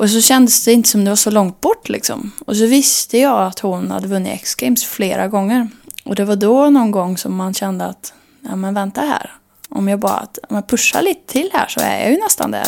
[0.00, 2.32] Och så kändes det inte som det var så långt bort liksom.
[2.46, 5.68] Och så visste jag att hon hade vunnit X-Games flera gånger.
[6.04, 9.32] Och det var då någon gång som man kände att, ja men vänta här.
[9.68, 12.66] Om jag bara om jag pushar lite till här så är jag ju nästan där.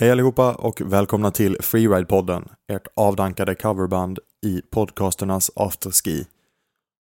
[0.00, 6.26] Hej allihopa och välkomna till Freeride-podden, ert avdankade coverband i podcasternas afterski.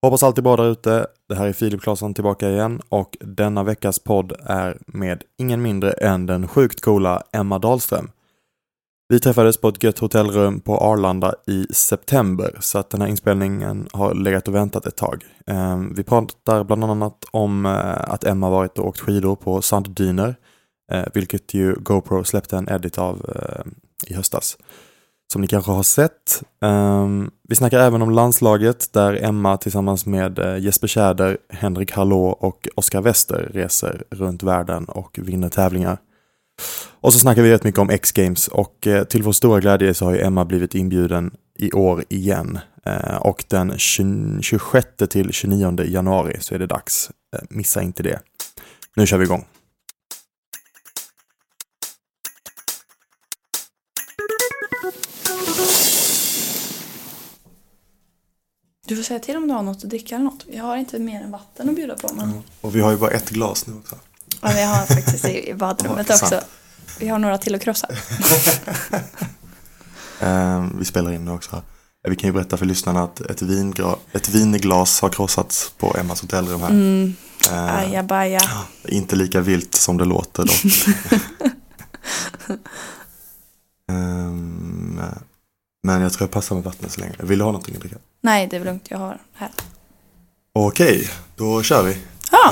[0.02, 1.07] Hoppas allt är bra där ute.
[1.30, 5.91] Det här är Filip Claesson tillbaka igen och denna veckas podd är med ingen mindre
[5.91, 8.11] än den sjukt coola Emma Dahlström.
[9.09, 13.88] Vi träffades på ett gött hotellrum på Arlanda i september så att den här inspelningen
[13.94, 15.23] har legat och väntat ett tag.
[15.47, 20.35] Ehm, vi pratar bland annat om eh, att Emma varit och åkt skidor på sanddyner
[20.91, 23.72] Eh, vilket ju GoPro släppte en edit av eh,
[24.12, 24.58] i höstas.
[25.34, 26.44] Som ni kanske har sett.
[26.62, 32.25] Um, vi snackar även om landslaget där Emma tillsammans med eh, Jesper Tjäder, Henrik Hallå
[32.25, 35.98] och Oskar Wester reser runt världen och vinner tävlingar.
[37.02, 40.05] Och så snackar vi rätt mycket om X-Games och eh, till vår stora glädje så
[40.05, 42.59] har ju Emma blivit inbjuden i år igen.
[43.20, 47.11] Och den 26 till 29 januari så är det dags.
[47.50, 48.20] Missa inte det.
[48.95, 49.45] Nu kör vi igång.
[58.92, 60.45] Du får säga till om du har något att dricka eller något.
[60.52, 62.14] Jag har inte mer än vatten att bjuda på.
[62.14, 62.30] Men...
[62.30, 62.42] Mm.
[62.61, 63.95] Och vi har ju bara ett glas nu också.
[64.42, 66.42] Ja, vi har faktiskt i badrummet ja, också.
[67.00, 67.88] Vi har några till att krossa.
[70.22, 71.64] um, vi spelar in nu också.
[72.09, 76.22] Vi kan ju berätta för lyssnarna att ett, vingra, ett vinglas har krossats på Emmas
[76.22, 76.70] hotellrum här.
[76.70, 77.16] Mm.
[77.52, 78.42] Uh, Ajabaja.
[78.88, 80.88] Inte lika vilt som det låter dock.
[83.89, 85.02] um,
[85.83, 87.13] men jag tror jag passar med vattnet så länge.
[87.19, 87.95] Vill du ha någonting att dricka?
[88.21, 88.85] Nej, det är lugnt.
[88.89, 89.49] Jag har här.
[90.53, 91.97] Okej, då kör vi.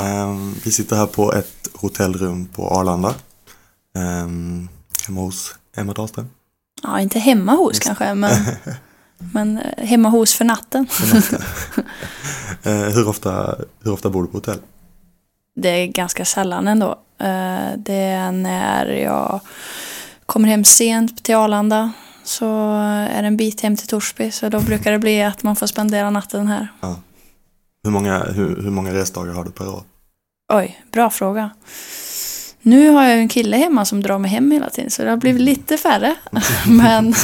[0.02, 3.14] Um, vi sitter här på ett hotellrum på Arlanda.
[3.94, 4.68] Um,
[5.06, 6.28] hemma hos Emma Dahlström.
[6.82, 7.82] Ja, inte hemma hos Just.
[7.82, 8.30] kanske, men,
[9.32, 10.86] men eh, hemma hos för natten.
[10.86, 11.42] För natten.
[12.66, 14.58] uh, hur, ofta, hur ofta bor du på hotell?
[15.54, 16.88] Det är ganska sällan ändå.
[17.22, 19.40] Uh, det är när jag
[20.26, 21.92] kommer hem sent till Arlanda
[22.24, 22.72] så
[23.10, 25.66] är det en bit hem till Torsby så då brukar det bli att man får
[25.66, 26.68] spendera natten här.
[26.80, 26.96] Ja.
[27.84, 29.82] Hur, många, hur, hur många resdagar har du per år?
[30.52, 31.50] Oj, bra fråga.
[32.62, 35.16] Nu har jag en kille hemma som drar mig hem hela tiden så det har
[35.16, 36.14] blivit lite färre.
[36.68, 37.14] men,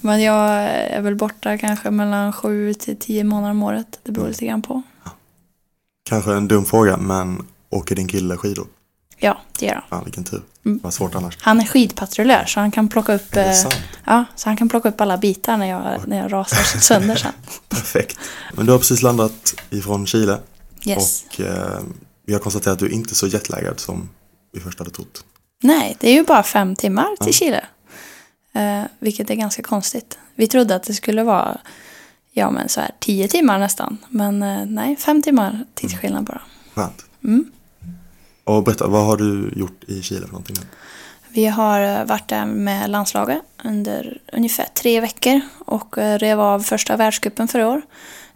[0.00, 4.00] men jag är väl borta kanske mellan sju till tio månader om året.
[4.02, 4.82] Det beror lite grann på.
[6.08, 8.66] Kanske en dum fråga men åker din kille skidor?
[9.16, 9.84] Ja, det gör han.
[9.90, 10.42] Ja, vilken tur.
[10.64, 10.80] Mm.
[10.82, 11.38] Vad svårt annars.
[11.40, 13.54] Han är skidpatrullör så han kan plocka upp, eh,
[14.04, 17.32] ja, så han kan plocka upp alla bitar när jag, när jag rasar sönder sen.
[17.68, 18.18] Perfekt.
[18.52, 20.38] Men du har precis landat ifrån Chile.
[20.86, 21.24] Yes.
[21.28, 21.80] Och eh,
[22.26, 24.08] vi har konstaterat att du inte är så jetlaggad som
[24.52, 25.24] vi först hade trott.
[25.62, 27.32] Nej, det är ju bara fem timmar till ja.
[27.32, 27.64] Chile.
[28.52, 30.18] Eh, vilket är ganska konstigt.
[30.34, 31.60] Vi trodde att det skulle vara
[32.32, 33.98] ja, men så här, tio timmar nästan.
[34.08, 36.42] Men eh, nej, fem timmar tidsskillnad bara.
[36.74, 37.04] Skönt.
[37.24, 37.50] Mm.
[38.44, 40.56] Och berätta, vad har du gjort i Chile för någonting?
[41.34, 46.60] Vi har eh, varit där med landslaget under ungefär tre veckor och eh, rev av
[46.60, 47.82] första världscupen för år.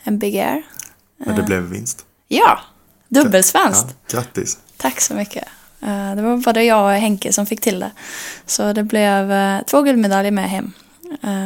[0.02, 0.62] En Big Air.
[1.16, 2.04] Men det eh, blev vinst?
[2.28, 2.60] Ja,
[3.08, 3.96] dubbelsvenskt.
[4.12, 4.58] Ja, grattis.
[4.76, 5.44] Tack så mycket.
[6.16, 7.90] Det var både jag och Henke som fick till det.
[8.46, 9.32] Så det blev
[9.64, 10.72] två guldmedaljer med hem.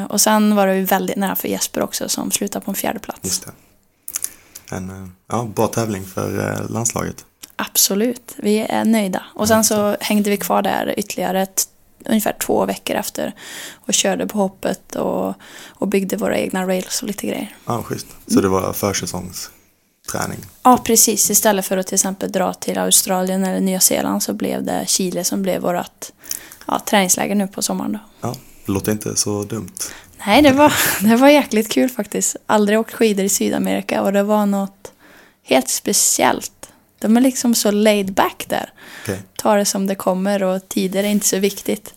[0.08, 3.20] Och sen var det väldigt nära för Jesper också som slutade på en fjärde plats.
[3.22, 4.76] Just det.
[4.76, 7.24] En ja, bra tävling för landslaget.
[7.70, 9.22] Absolut, vi är nöjda.
[9.34, 11.68] Och sen så hängde vi kvar där ytterligare ett,
[12.04, 13.34] ungefär två veckor efter
[13.74, 15.34] och körde på hoppet och,
[15.68, 17.56] och byggde våra egna rails och lite grejer.
[17.66, 18.06] Ja, schysst.
[18.26, 20.38] Så det var försäsongsträning?
[20.62, 21.30] Ja, precis.
[21.30, 25.24] Istället för att till exempel dra till Australien eller Nya Zeeland så blev det Chile
[25.24, 26.10] som blev vårt
[26.66, 27.92] ja, träningsläger nu på sommaren.
[27.92, 27.98] Då.
[28.20, 28.36] Ja,
[28.66, 29.72] det låter inte så dumt.
[30.26, 32.36] Nej, det var, det var jäkligt kul faktiskt.
[32.46, 34.92] Aldrig åkt skidor i Sydamerika och det var något
[35.42, 36.61] helt speciellt
[37.02, 38.72] de är liksom så laid back där.
[39.02, 39.18] Okay.
[39.36, 41.94] Tar det som det kommer och tider är inte så viktigt.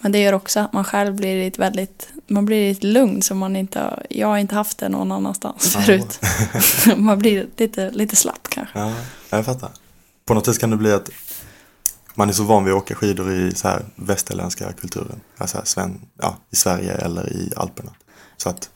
[0.00, 3.38] Men det gör också att man själv blir lite väldigt, man blir lite lugn som
[3.38, 5.82] man inte har, jag har inte haft det någon annanstans oh.
[5.82, 6.20] förut.
[6.96, 8.78] man blir lite, lite slapp kanske.
[8.78, 8.92] Ja,
[9.30, 9.70] jag fattar.
[10.24, 11.10] På något sätt kan det bli att
[12.14, 15.20] man är så van vid att åka skidor i så här västerländska kulturen.
[15.36, 17.92] Alltså Sven, ja, i Sverige eller i Alperna.
[18.36, 18.70] Så att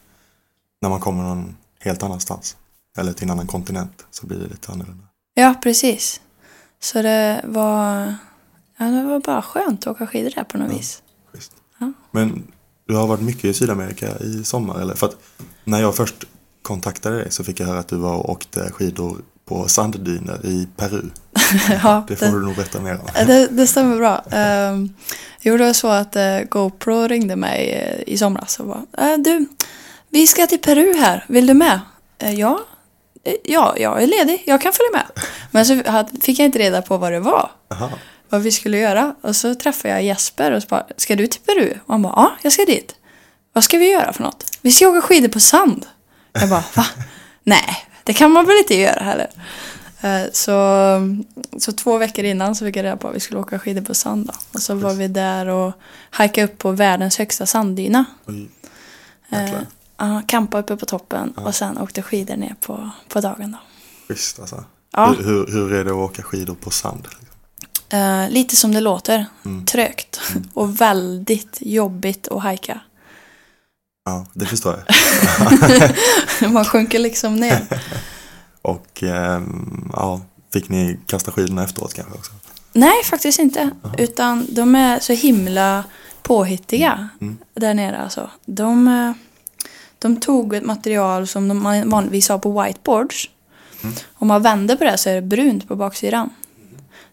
[0.83, 2.57] när man kommer någon helt annanstans
[2.99, 5.05] eller till en annan kontinent så blir det lite annorlunda.
[5.35, 6.21] Ja, precis.
[6.81, 8.15] Så det var,
[8.79, 11.03] ja, det var bara skönt att åka skidor där på något ja, vis.
[11.79, 11.93] Ja.
[12.11, 12.53] Men
[12.89, 14.95] du har varit mycket i Sydamerika i sommar eller?
[14.95, 15.17] För att
[15.65, 16.25] när jag först
[16.63, 20.69] kontaktade dig så fick jag höra att du var och åkte skidor på sanddyner i
[20.77, 21.03] Peru.
[21.83, 23.07] ja, Det får du nog berätta mer om.
[23.15, 24.25] det, det, det stämmer bra.
[24.71, 24.95] Um,
[25.41, 29.19] jo, det var så att eh, GoPro ringde mig eh, i somras och bara, eh,
[29.19, 29.47] du,
[30.11, 31.81] vi ska till Peru här, vill du med?
[32.19, 32.61] Eh, ja,
[33.45, 35.25] ja, jag är ledig, jag kan följa med.
[35.51, 35.83] Men så
[36.23, 37.51] fick jag inte reda på vad det var.
[37.69, 37.91] Jaha.
[38.29, 39.15] vad vi skulle göra.
[39.21, 41.71] Och så träffade jag Jesper och så bara, ska du till Peru?
[41.87, 42.95] Och han bara, ja, jag ska dit.
[43.53, 44.45] Vad ska vi göra för något?
[44.61, 45.87] Vi ska åka skidor på sand.
[46.33, 46.87] Jag bara, va?
[47.45, 49.31] Nej, det kan man väl inte göra heller.
[50.01, 50.57] Eh, Så,
[51.59, 53.95] så två veckor innan så fick jag reda på att vi skulle åka skidor på
[53.95, 54.27] sand.
[54.27, 54.33] Då.
[54.55, 55.73] Och så var vi där och
[56.11, 58.05] hajkade upp på världens högsta sanddyna.
[58.27, 58.49] Oj.
[59.97, 63.51] Ja, campa uppe på toppen och sen åkte skidor ner på, på dagen.
[63.53, 63.59] Då.
[64.15, 64.65] Schysst alltså.
[64.93, 67.09] Ja, Hur, hur, hur är det att åka skidor på sand?
[67.89, 69.27] eh, lite som det låter.
[69.45, 69.67] Mm.
[69.67, 70.21] Trögt
[70.55, 72.81] och väldigt jobbigt att hajka.
[74.05, 74.85] Ja, det förstår
[76.41, 76.53] jag.
[76.53, 77.67] Man sjunker liksom ner.
[78.63, 80.21] Och ehm, ja,
[80.53, 82.33] fick ni kasta skidorna efteråt kanske också?
[82.73, 83.71] Nej, faktiskt inte.
[83.99, 85.85] Utan de är så himla
[86.23, 87.39] påhittiga Mm.
[87.55, 87.99] där nere.
[87.99, 88.31] Alltså.
[88.47, 89.13] De, eh,
[90.03, 93.31] de tog ett material som de man vanligtvis har på whiteboards.
[93.83, 93.95] Mm.
[94.15, 96.31] Om man vänder på det så är det brunt på baksidan.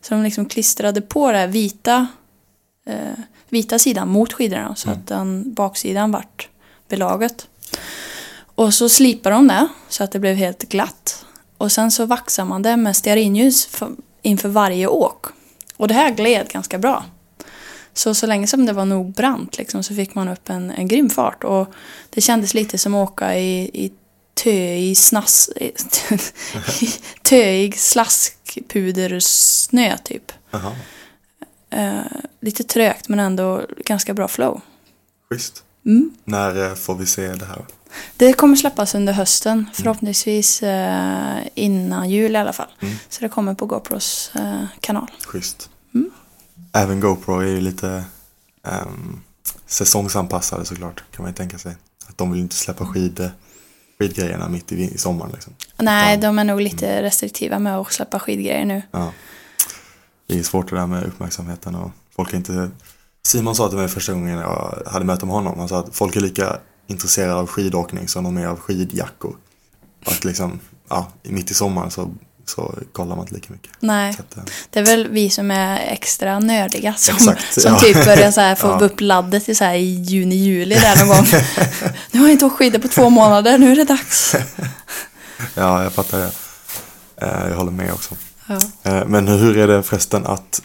[0.01, 2.07] Så de liksom klistrade på det här vita,
[2.86, 5.00] eh, vita sidan mot skidorna så Mm.
[5.00, 6.50] att den baksidan vart
[6.89, 7.47] belaget.
[8.56, 11.25] Och så slipade de det så att det blev helt glatt.
[11.57, 13.89] Och sen så vaxar man det med stearinljus för,
[14.21, 15.25] inför varje åk.
[15.77, 17.03] Och det här gled ganska bra.
[18.00, 20.88] Så så länge som det var nog brant liksom, så fick man upp en, en
[20.88, 21.44] grym fart.
[21.44, 21.74] Och
[22.10, 23.92] det kändes lite som att åka i, i
[24.34, 25.50] töig snass...
[25.56, 25.72] i
[27.24, 30.31] töig slaskpudersnö typ.
[30.51, 30.75] Jaha,
[31.72, 32.01] Eh,
[32.42, 34.62] lite trögt men ändå ganska bra flow.
[35.30, 35.63] schysst.
[35.86, 36.12] Mm.
[36.24, 37.66] När eh, får vi se det här?
[38.18, 39.69] Det kommer släppas under hösten.
[39.74, 42.69] Förhoppningsvis eh, innan jul i alla fall.
[42.81, 42.95] Mm.
[43.10, 45.12] Så det kommer på GoPros eh, kanal.
[45.25, 45.69] Schysst.
[45.94, 46.12] Mm.
[46.74, 48.04] Även GoPro är ju lite
[48.68, 49.21] ehm,
[49.66, 51.75] säsongsanpassade såklart, kan man ju tänka sig.
[52.07, 53.31] Att de vill inte släppa skid,
[54.00, 55.54] skidgrejerna mitt i, i sommaren liksom.
[55.77, 56.21] Nej, Ja.
[56.21, 58.81] de är nog lite restriktiva med att släppa skidgrejer nu.
[58.92, 59.12] Ja.
[60.27, 62.71] Det är svårt det där med uppmärksamheten och folk är inte...
[63.27, 66.16] Simon sa till mig första gången jag hade möte med honom, han sa att folk
[66.16, 66.57] är lika
[66.88, 69.36] intresserade av skidåkning som de är av skidjackor.
[70.06, 72.12] Att liksom, ja, mitt i sommaren så,
[72.50, 73.72] så kollar man inte lika mycket.
[73.80, 77.80] Nej, att, eh, det är väl vi som är extra nördiga som, Exakt, som ja.
[77.80, 78.80] typ börjar så här få Ja.
[78.80, 81.25] upp laddet i, så här i juni, juli där någon gång.
[82.12, 84.36] nu har jag inte åkt skidor på två månader, nu är det dags.
[85.56, 86.31] ja, jag fattar det.
[87.22, 88.16] Eh, Jag håller med också.
[88.48, 88.60] Ja.
[88.84, 90.62] Eh, Men hur är det förresten att,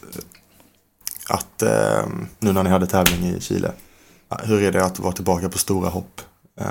[1.28, 1.62] att
[2.38, 3.72] nu när ni hade tävling i Chile,
[4.42, 6.20] hur är det att vara tillbaka på stora hopp
[6.60, 6.66] eh,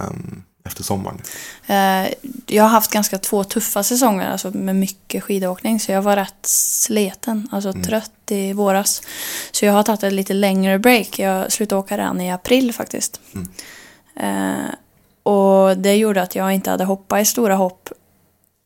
[0.65, 1.21] efter sommaren?
[1.67, 2.13] Eh,
[2.47, 6.45] Jag har haft ganska två tuffa säsonger alltså med mycket skidåkning så jag var rätt
[6.45, 7.83] sleten, alltså Mm.
[7.83, 9.01] trött i våras.
[9.51, 11.19] Så jag har tagit ett lite längre break.
[11.19, 13.19] Jag slutade åka redan i april faktiskt.
[13.33, 13.47] Mm.
[14.15, 14.69] Eh,
[15.23, 17.89] och det gjorde att jag inte hade hoppat i stora hopp.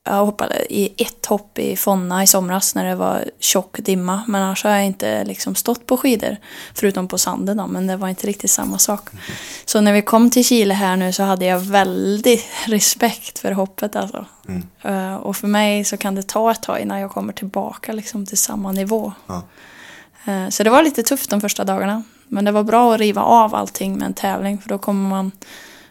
[0.09, 4.23] Jag hoppade i ett hopp i Fonna i somras när det var tjock dimma.
[4.27, 6.37] Men annars har jag inte liksom stått på skidor.
[6.73, 9.09] Förutom på sanden då, men det var inte riktigt samma sak.
[9.65, 13.95] Så när vi kom till Chile här nu så hade jag väldigt respekt för hoppet
[13.95, 14.25] alltså.
[14.47, 14.63] Mm.
[14.81, 18.25] Eh, och för mig så kan det ta ett tag innan jag kommer tillbaka liksom
[18.25, 19.13] till samma nivå.
[19.27, 19.41] Ja.
[20.25, 22.03] Eh, så det var lite tufft de första dagarna.
[22.27, 25.31] Men det var bra att riva av allting med en tävling för då kommer man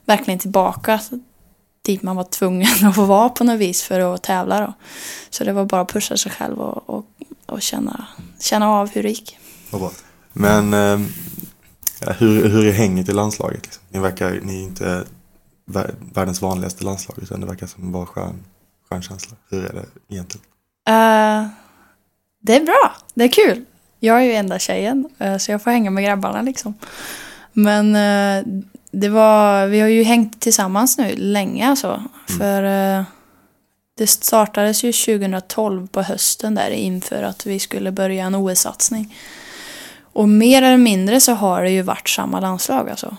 [0.05, 1.01] verkligen tillbaka
[1.87, 4.73] dit man var tvungen att vara på något vis för att tävla då.
[5.31, 7.07] Så det var bara att pusha sig själv och, och,
[7.47, 8.07] och känna,
[8.41, 9.39] känna av hur det gick.
[9.71, 9.91] Vad bra.
[10.33, 11.01] Men eh,
[12.19, 13.63] hur, hur är hänget i landslaget?
[13.63, 13.83] Liksom?
[13.89, 15.05] Ni, verkar, ni är inte
[15.67, 18.45] vär- världens vanligaste landslag utan det verkar som bara skön,
[18.89, 19.37] skön känsla.
[19.51, 20.47] Hur är det egentligen?
[20.89, 21.49] Eh,
[22.41, 23.65] det är bra, det är kul.
[24.01, 26.75] Jag är ju enda tjejen eh, så jag får hänga med grabbarna liksom.
[27.53, 32.03] Men eh, det var, vi har ju hängt tillsammans nu länge alltså.
[32.39, 33.05] För eh,
[33.99, 39.17] det startades ju 2012 på hösten där inför att vi skulle börja en OS-satsning.
[40.01, 43.17] Och mer eller mindre så har det ju varit samma landslag alltså.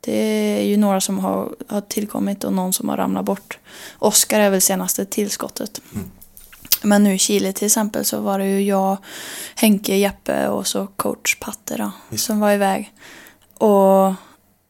[0.00, 0.16] Det
[0.58, 3.58] är ju några som har, har tillkommit och någon som har ramlat bort.
[3.98, 5.80] Oskar är väl senaste tillskottet.
[6.82, 8.96] Men nu i Chile till exempel så var det ju jag,
[9.54, 12.92] Henke, Jeppe och så coach Patte då, som var iväg.
[13.58, 14.14] Och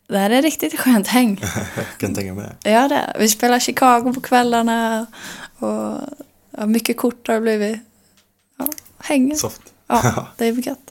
[0.09, 1.41] det här är riktigt skönt häng.
[1.77, 2.71] Jag kan tänka mig det.
[2.71, 3.17] Ja, det.
[3.19, 5.07] Vi spelar Chicago på kvällarna
[5.59, 6.01] och
[6.51, 7.81] ja, mycket kort har det blivit.
[8.59, 9.35] Ja, hänger.
[9.35, 9.63] Soft.
[9.91, 10.91] Ja, det är gött.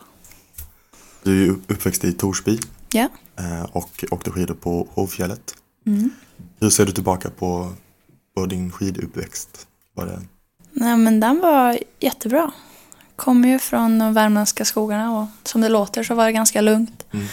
[1.23, 2.59] Du är uppväxt i Torsby.
[2.91, 3.09] Ja.
[3.39, 5.55] eh, och åkte skidor på Hovfjället.
[5.85, 6.09] Mm.
[6.59, 7.73] Hur ser du tillbaka på,
[8.35, 9.67] på din skiduppväxt?
[9.93, 10.21] Var det,
[10.71, 12.51] Nej men den var jättebra.
[13.15, 17.05] Kommer ju från de värmländska skogarna och som det låter så var det ganska lugnt.
[17.11, 17.27] Mm.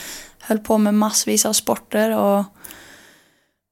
[0.47, 2.45] Höll på med massvis av sporter och,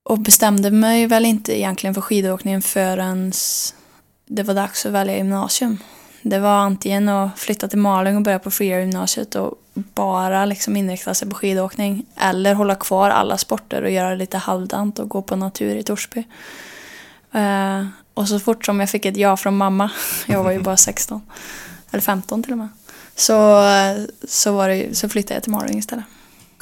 [0.04, 3.32] och bestämde mig väl inte egentligen för skidåkningen förrän
[4.26, 5.78] det var dags att välja gymnasium.
[6.22, 11.14] Det var antingen att flytta till Malung och börja på Friar-gymnasiet och bara liksom inrikta
[11.14, 12.06] sig på skidåkning.
[12.16, 15.82] Eller hålla kvar alla sporter och göra det lite halvdant och gå på natur i
[15.82, 16.24] Torsby.
[17.34, 19.90] Uh, och så fort som jag fick ett ja från mamma,
[20.26, 21.22] jag var ju bara 16,
[21.90, 22.68] eller 15 till och med,
[23.16, 26.04] så, eh, så, var det, så flyttade jag till Malung istället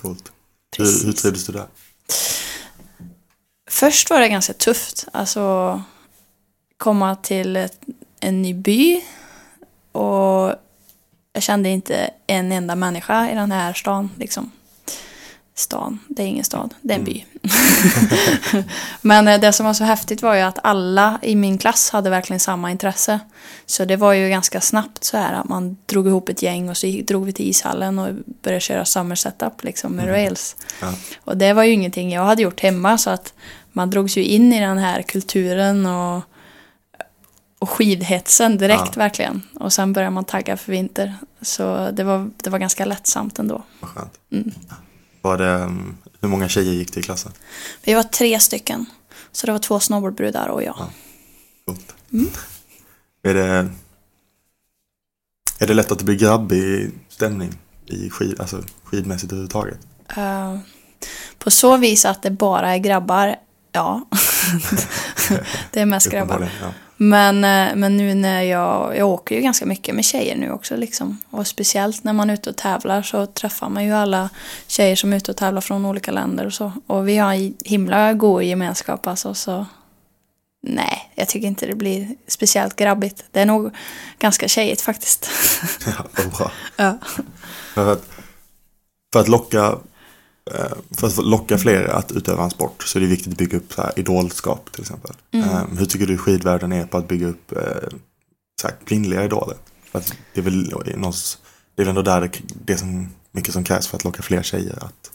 [0.03, 0.33] coolt.
[0.77, 1.03] Precis.
[1.03, 1.67] Hur, hur trivdes du där?
[3.71, 5.09] Först var det ganska tufft.
[5.13, 5.83] Alltså
[6.77, 7.69] komma till
[8.21, 9.03] en ny by
[9.93, 10.55] och
[11.33, 14.11] jag kände inte en enda människa i den här stan.
[14.19, 14.51] Liksom.
[15.61, 17.25] Stan, det är ingen stad, det är en by.
[19.03, 22.11] Men eh, det som var så häftigt var ju att alla i min klass hade
[22.11, 23.21] verkligen samma intresse.
[23.67, 26.77] Så det var ju ganska snabbt så här att man drog ihop ett gäng och
[26.77, 30.57] så drog vi till ishallen och började köra summer setup liksom med rails.
[30.81, 30.93] Ja.
[31.25, 33.35] Och det var ju ingenting jag hade gjort hemma så att
[33.73, 36.23] man drogs ju in i den här kulturen och,
[37.59, 38.93] och skidhetsen direkt Ja.
[38.99, 39.43] verkligen.
[39.55, 41.15] Och sen började man tagga för vinter.
[41.43, 43.63] Så det var, det var ganska lättsamt ändå.
[43.81, 44.13] Vad skönt.
[44.33, 44.53] Mm.
[45.23, 47.33] Var det, mm, hur många tjejer gick till i klassen?
[47.85, 48.87] Vi var tre stycken.
[49.33, 50.77] Så det var två snowboardbrudar och jag.
[51.67, 51.95] Coolt.
[52.13, 52.31] Mm.
[53.23, 53.69] Är, det,
[55.59, 57.53] är det lätt att det blir grabbig stämning
[57.87, 59.79] i skid, alltså skidmässigt överhuvudtaget?
[60.17, 60.59] Eh,
[61.39, 63.37] på så vis att det bara är grabbar,
[63.73, 64.09] ja.
[65.73, 66.51] det är mest grabbar.
[66.61, 66.73] Ja.
[67.03, 70.77] Men, eh, men nu när jag, jag åker ju ganska mycket med tjejer nu också
[70.77, 71.19] liksom.
[71.31, 74.31] Och speciellt när man är ute och tävlar så träffar man ju alla
[74.67, 76.73] tjejer som är ute och tävlar från olika länder och så.
[76.87, 79.67] Och vi har en himla god gemenskap alltså så.
[80.63, 83.25] Nej, jag tycker inte det blir speciellt grabbigt.
[83.31, 83.75] Det är nog
[84.19, 85.31] ganska tjejigt faktiskt.
[85.87, 86.53] Ja, vad bra.
[86.77, 86.99] ja.
[87.75, 88.05] För att,
[89.13, 89.79] för att locka
[90.91, 93.73] för att locka fler att utöva en sport så är det viktigt att bygga upp
[93.73, 95.13] så här idolskap till exempel.
[95.31, 95.49] Mm.
[95.49, 97.89] Eh, Hur tycker du skidvärlden är på att bygga upp eh,
[98.61, 99.57] så här kvinnliga idoler?
[99.93, 101.39] Det, är väl någons,
[101.75, 102.31] det är väl ändå där det,
[102.65, 105.11] det som, mycket som krävs för att locka fler tjejer att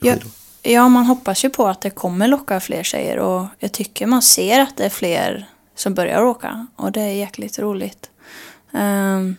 [0.00, 0.14] Ja.
[0.62, 4.22] Ja, man hoppas ju på att det kommer locka fler tjejer och jag tycker man
[4.22, 8.10] ser att det är fler som börjar åka och det är jäkligt roligt.
[8.72, 9.36] Ehm,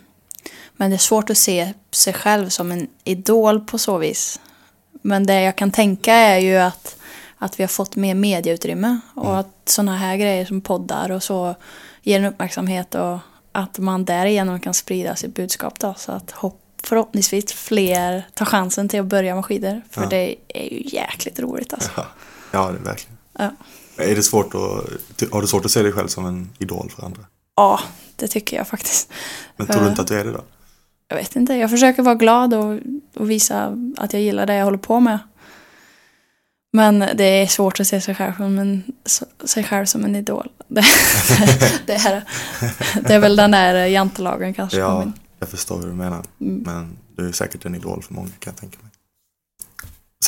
[0.76, 4.40] men det är svårt att se sig själv som en idol på så vis.
[5.02, 6.96] Men det jag kan tänka är ju att,
[7.38, 11.54] att vi har fått mer medieutrymme och att sådana här grejer som poddar och så
[12.02, 13.18] ger en uppmärksamhet och
[13.52, 18.88] att man därigenom kan sprida sitt budskap då så att hopp, förhoppningsvis fler tar chansen
[18.88, 19.82] till att börja med skidor.
[19.90, 20.08] För Ja.
[20.08, 21.90] det är ju jäkligt roligt alltså.
[21.96, 22.06] Ja,
[22.52, 23.16] ja det är verkligen.
[23.38, 23.50] Ja.
[23.96, 27.02] Är det svårt att, har du svårt att se dig själv som en idol för
[27.04, 27.20] andra?
[27.56, 27.80] ja,
[28.16, 29.12] det tycker jag faktiskt.
[29.56, 29.90] Men tror du Ja.
[29.90, 30.40] inte att du är det då?
[31.10, 32.78] Jag vet inte, jag försöker vara glad och,
[33.16, 35.18] och visa att jag gillar det jag håller på med.
[36.72, 38.82] Men det är svårt att se sig själv som en,
[39.44, 40.48] sig själv som en idol.
[40.68, 40.84] Det,
[41.86, 42.24] det, är,
[43.08, 44.78] det är väl den där jantelagen kanske.
[44.78, 46.24] Ja, jag förstår hur du menar.
[46.40, 46.62] Mm.
[46.62, 48.90] Men du är säkert en idol för många kan jag tänka mig.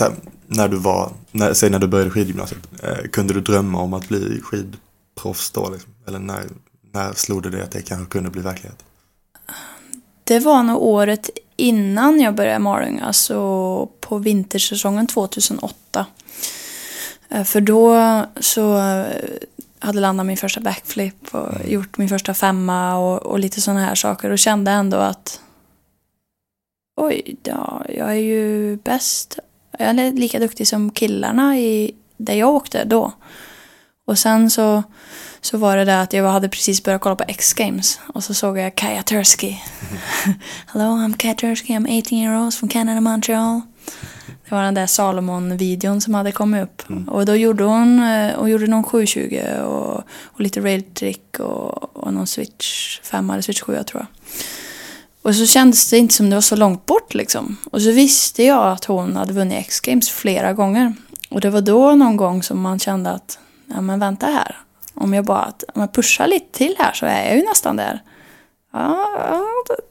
[0.00, 0.12] Här,
[0.46, 4.08] när du var, när, säg när du började skidgymnasiet, eh, kunde du drömma om att
[4.08, 5.70] bli skidproffs då?
[5.70, 5.94] Liksom?
[6.06, 6.42] Eller när,
[6.92, 8.84] när slog det dig att det kanske kunde bli verklighet?
[10.32, 13.36] Det var nog året innan jag började Malung, alltså
[14.00, 16.06] på vintersäsongen 2008.
[17.28, 17.96] Eh, För då
[18.40, 19.06] så eh,
[19.78, 23.94] hade landat min första backflip och gjort min första femma och, och lite sådana här
[23.94, 25.40] saker och kände ändå att
[26.96, 29.38] oj, ja, jag är ju bäst.
[29.78, 33.12] Jag är lika duktig som killarna i där jag åkte då.
[34.06, 34.82] Och sen så,
[35.42, 38.58] så var det det att jag hade precis börjat kolla på X-Games och så såg
[38.58, 39.54] jag Kaja Tursky.
[40.66, 43.60] Hello, I'm Kaja Tursky, I'm 18 year old from Canada, Montreal.
[44.44, 46.82] Det var den där Salomon-videon som hade kommit upp.
[47.06, 51.96] Och då gjorde hon, eh, och gjorde någon 720 och, och lite rail trick och,
[51.96, 54.06] och någon switch 5 eller switch 7 tror jag.
[55.22, 57.56] Och så kändes det inte som det var så långt bort liksom.
[57.70, 60.94] Och så visste jag att hon hade vunnit X-Games flera gånger.
[61.28, 64.56] Och det var då någon gång som man kände att, ja men vänta här.
[64.94, 68.02] Om jag bara om jag pushar lite till här så är jag ju nästan där.
[68.72, 69.06] Ja,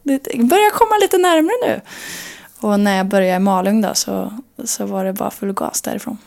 [0.04, 1.82] det börjar komma lite närmare nu.
[2.60, 4.34] Och när jag började i Malung då så,
[4.66, 6.18] så var det bara full gas därifrån.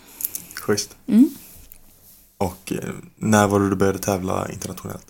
[0.54, 0.96] Schysst.
[1.08, 1.30] Mm.
[2.38, 5.06] Och eh, när var det du började tävla internationellt?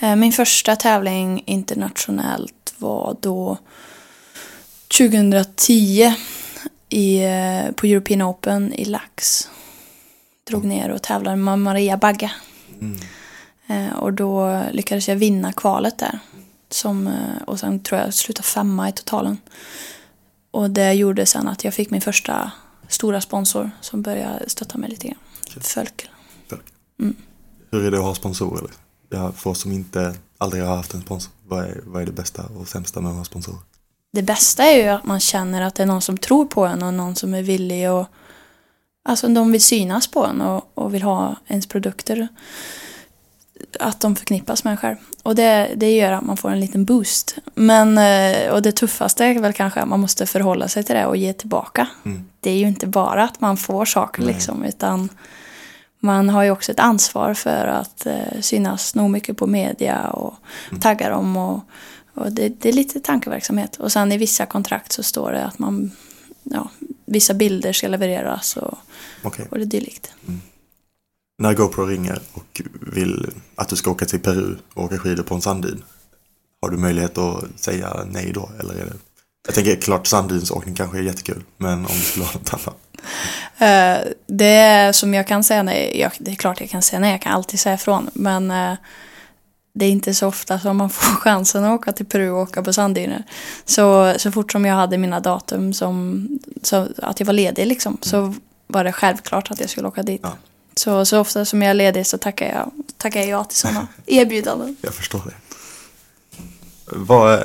[0.00, 3.58] Eh, Min första tävling internationellt var då
[4.98, 6.14] 2010.
[6.88, 9.48] i, eh, på European Open i Lax.
[10.48, 12.30] Drog ner och tävlade med Maria Bagga.
[12.80, 12.98] Mm.
[13.66, 16.18] Eh, och då lyckades jag vinna kvalet där.
[16.70, 19.38] Som, eh, och sen tror jag slutade femma i totalen.
[20.50, 22.52] Och det gjorde sen att jag fick min första
[22.88, 25.18] stora sponsor som började stötta mig lite grann.
[25.60, 26.08] Fölkel.
[27.00, 27.16] Mm.
[27.70, 28.70] Hur är det att ha sponsorer?
[29.08, 32.12] Ja, för oss som inte aldrig har haft en sponsor, vad är, vad är det
[32.12, 33.60] bästa och sämsta med att ha sponsorer?
[34.12, 36.82] Det bästa är ju att man känner att det är någon som tror på en
[36.82, 38.06] och någon som är villig och
[39.02, 42.28] Alltså de vill synas på en och, och vill ha ens produkter.
[43.80, 44.96] Att de förknippas med en själv.
[45.22, 47.36] Och det, det gör att man får en liten boost.
[47.54, 51.06] Men, eh, och det tuffaste är väl kanske att man måste förhålla sig till det
[51.06, 51.86] och ge tillbaka.
[52.04, 52.24] Mm.
[52.40, 55.08] Det är ju inte bara att man får saker liksom, utan
[55.98, 60.34] man har ju också ett ansvar för att eh, synas nog mycket på media och
[60.70, 60.80] Mm.
[60.80, 61.36] tagga dem.
[61.36, 61.60] Och,
[62.14, 63.76] och det, det är lite tankeverksamhet.
[63.76, 65.90] Och sen i vissa kontrakt så står det att man,
[66.42, 66.70] ja,
[67.10, 68.78] vissa bilder ska levereras och,
[69.22, 69.46] Okej.
[69.50, 70.12] och det dylikt.
[71.38, 75.34] När GoPro ringer och vill att du ska åka till Peru och åka skidor på
[75.34, 75.82] en sanddyn,
[76.62, 78.50] har du möjlighet att säga nej då?
[78.60, 78.92] Eller är det...
[79.46, 82.76] Jag tänker klart sanddynsåkning kanske är jättekul, men om du skulle ha något annat.
[83.58, 87.10] Eh, det som jag kan säga nej, jag, det är klart jag kan säga nej,
[87.10, 88.10] jag kan alltid säga ifrån.
[88.14, 88.74] Men eh,
[89.72, 92.62] det är inte så ofta som man får chansen att åka till Peru och åka
[92.62, 93.24] på sanddyner.
[93.64, 96.28] Så, så fort som jag hade mina datum som,
[96.62, 98.34] så att jag var ledig liksom, så
[98.66, 100.20] var det självklart att jag skulle åka dit.
[100.22, 100.32] Ja.
[100.74, 103.88] Så, så ofta som jag är ledig så tackar jag, tackar jag ja till sådana
[104.06, 104.76] erbjudanden.
[104.80, 105.34] Jag förstår det.
[106.86, 107.40] Vad,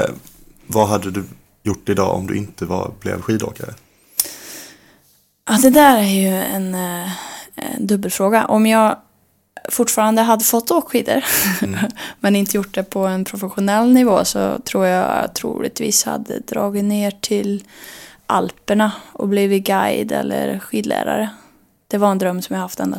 [0.67, 1.24] vad hade du
[1.63, 3.74] gjort idag om du inte var, blev skidåkare?
[5.50, 7.12] Ja, det där är ju en, eh,
[7.55, 8.46] en dubbelfråga.
[8.46, 8.98] Om jag
[9.69, 11.24] fortfarande hade fått åkskidor
[12.19, 17.12] men inte gjort det på en professionell nivå så tror jag troligtvis hade dragit ner
[17.12, 17.63] till
[18.27, 21.29] Alperna och blivit guide eller skidlärare.
[21.88, 22.98] Det var en dröm som jag haft ända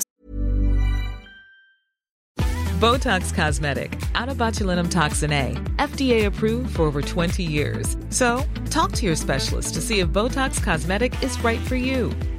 [2.80, 3.90] Botox Cosmetic,
[4.38, 7.96] botulinum toxin A, FDA approved for over 20 years.
[8.10, 12.10] So, talk to your specialist to see if Botox Cosmetic is right for you.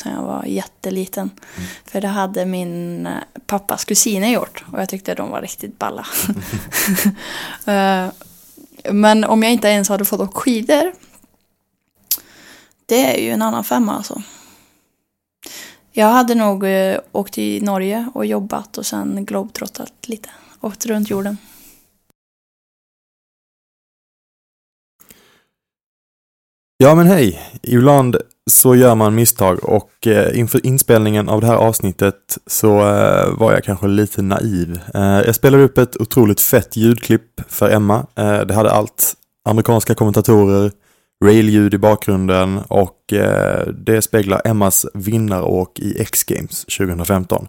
[0.00, 1.30] sen jag var jätteliten.
[1.84, 3.12] För det hade min eh,
[3.46, 6.06] pappas kusiner gjort och jag tyckte de var riktigt balla.
[7.66, 8.08] Eh,
[8.92, 10.92] men om jag inte ens hade fått åka skidor,
[12.86, 14.22] det är ju en annan femma alltså.
[15.92, 20.28] Jag hade nog eh, åkt till Norge och jobbat och sen globetrottat lite.
[20.60, 21.36] Åkt runt jorden.
[26.82, 27.40] Ja men hej!
[27.62, 28.16] Ibland
[28.50, 33.52] så gör man misstag och eh, inför inspelningen av det här avsnittet så eh, var
[33.52, 34.80] jag kanske lite naiv.
[34.94, 38.06] Eh, jag spelade upp ett otroligt fett ljudklipp för Emma.
[38.14, 39.14] Eh, det hade allt
[39.44, 40.72] amerikanska kommentatorer,
[41.24, 47.48] railljud i bakgrunden och eh, det speglar Emmas vinnaråk i X-Games 2015.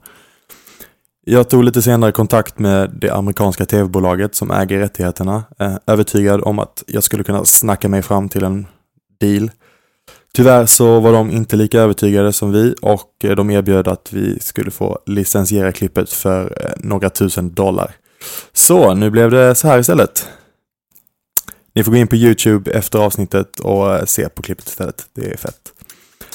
[1.25, 6.59] Jag tog lite senare kontakt med det amerikanska tv-bolaget som äger rättigheterna, eh, övertygad om
[6.59, 8.67] att jag skulle kunna snacka mig fram till en
[9.21, 9.51] deal.
[10.33, 14.39] Tyvärr så var de inte lika övertygade som vi och eh, de erbjöd att vi
[14.39, 17.95] skulle få licensiera klippet för eh, några tusen dollar.
[18.53, 20.27] Så nu blev det så här istället.
[21.73, 25.05] Ni får gå in på Youtube efter avsnittet och eh, se på klippet istället.
[25.13, 25.73] Det är fett.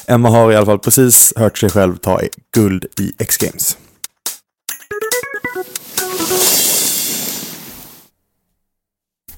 [0.06, 2.20] Emma har i alla fall precis hört sig själv ta
[2.54, 3.76] guld i X-Games.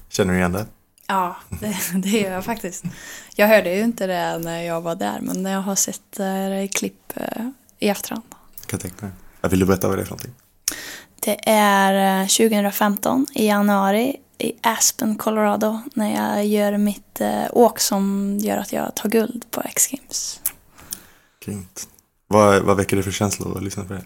[0.09, 0.65] Känner du igen det?
[1.09, 2.83] Ja, det, det gör jag faktiskt.
[3.35, 6.67] Jag hörde ju inte det när jag var där, men jag har sett det i
[6.67, 8.23] klipp eh, i efterhand.
[8.65, 9.15] Kan jag tänka mig.
[9.51, 10.33] Vill du berätta vad det är för någonting?
[11.19, 17.79] Det är eh, 2015 i januari i Aspen, Colorado, när jag gör mitt eh, åk
[17.79, 20.39] som gör att jag tar guld på X-Games.
[21.45, 21.87] Grymt.
[22.27, 24.03] Vad, vad väcker det för känslor att lyssna på det?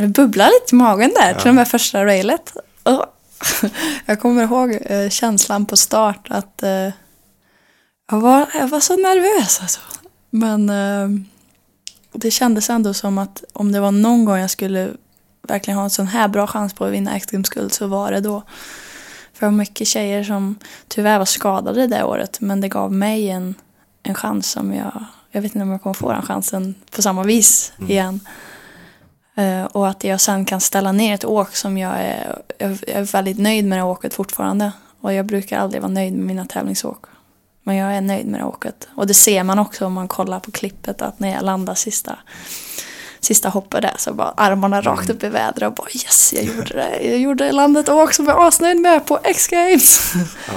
[0.00, 1.40] Det bubblar lite i magen där, Ja.
[1.40, 2.52] till och med första railet.
[2.84, 3.04] Åh.
[4.06, 6.88] Jag kommer ihåg eh, känslan på start att eh,
[8.10, 9.80] jag, var, jag var så nervös alltså.
[10.30, 11.08] Men eh,
[12.12, 14.90] det kändes ändå som att om det var någon gång jag skulle
[15.48, 18.42] verkligen ha en sån här bra chans på att vinna X-Games-guld så var det då.
[19.32, 23.30] För det var mycket tjejer som tyvärr var skadade det året men det gav mig
[23.30, 23.54] en,
[24.02, 27.22] en chans som jag, jag vet inte om jag kommer få den chansen på samma
[27.22, 28.20] vis igen.
[29.34, 33.02] Eh, och att jag sen kan ställa ner ett åk som jag är, jag är
[33.12, 34.72] väldigt nöjd med det åket fortfarande.
[35.00, 37.04] Och jag brukar aldrig vara nöjd med mina tävlingsåk.
[37.62, 38.88] Men jag är nöjd med det åket.
[38.94, 42.18] Och det ser man också om man kollar på klippet att när jag landar sista,
[43.20, 46.74] sista hoppet där så bara armarna rakt upp i vädret och bara yes, jag gjorde
[46.74, 47.00] det.
[47.10, 50.12] Jag gjorde landet åk som jag är asnöjd med på X-Games.
[50.48, 50.54] Ja.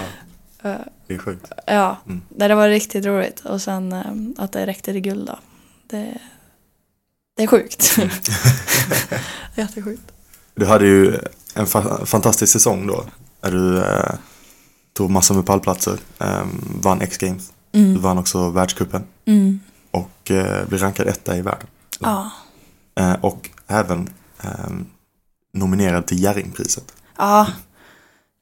[1.07, 1.51] Det är sjukt.
[1.65, 2.21] Ja, Mm.
[2.29, 3.39] det var riktigt roligt.
[3.39, 5.39] Och sen eh, att det räckte till guld då.
[5.87, 6.17] Det,
[7.35, 7.97] det är sjukt.
[9.55, 10.03] Jättesjukt.
[10.55, 11.19] Du hade ju
[11.55, 13.05] en fa- fantastisk säsong då.
[13.41, 14.13] Där du eh,
[14.93, 15.97] tog massor med pallplatser.
[16.19, 16.45] Eh,
[16.81, 17.51] vann X-Games.
[17.71, 19.03] Du vann också världscupen.
[19.25, 19.59] Mm.
[19.91, 21.67] Och eh, blev rankad etta i världen.
[21.99, 22.31] Ja.
[22.95, 24.09] Eh, och även
[24.43, 24.69] eh,
[25.53, 26.93] nominerad till Jerringpriset.
[27.17, 27.47] Ja.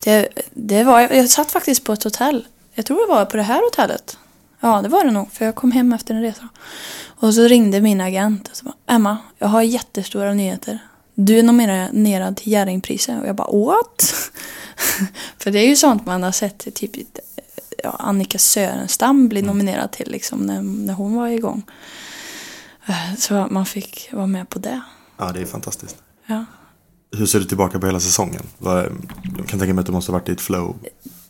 [0.03, 2.47] Det, det var, jag satt faktiskt på ett hotell.
[2.73, 4.17] Jag tror det var på det här hotellet.
[4.61, 5.31] Ja, det var det nog.
[5.31, 6.49] För jag kom hem efter en resa.
[7.03, 10.79] Och så ringde min agent och så bara, Emma, jag har jättestora nyheter.
[11.15, 13.21] Du är nominerad till Jerringpriset.
[13.21, 14.13] Och jag bara, what?
[15.37, 16.91] för det är ju sånt man har sett typ
[17.83, 21.63] ja, Annika Sörenstam bli nominerad till liksom när, när hon var igång.
[23.17, 24.81] Så man fick vara med på det.
[25.17, 25.95] Ja, det är fantastiskt.
[26.25, 26.45] Ja.
[27.17, 28.41] Hur ser du tillbaka på hela säsongen?
[28.59, 30.75] Jag kan tänka mig att du måste ha varit i ett flow.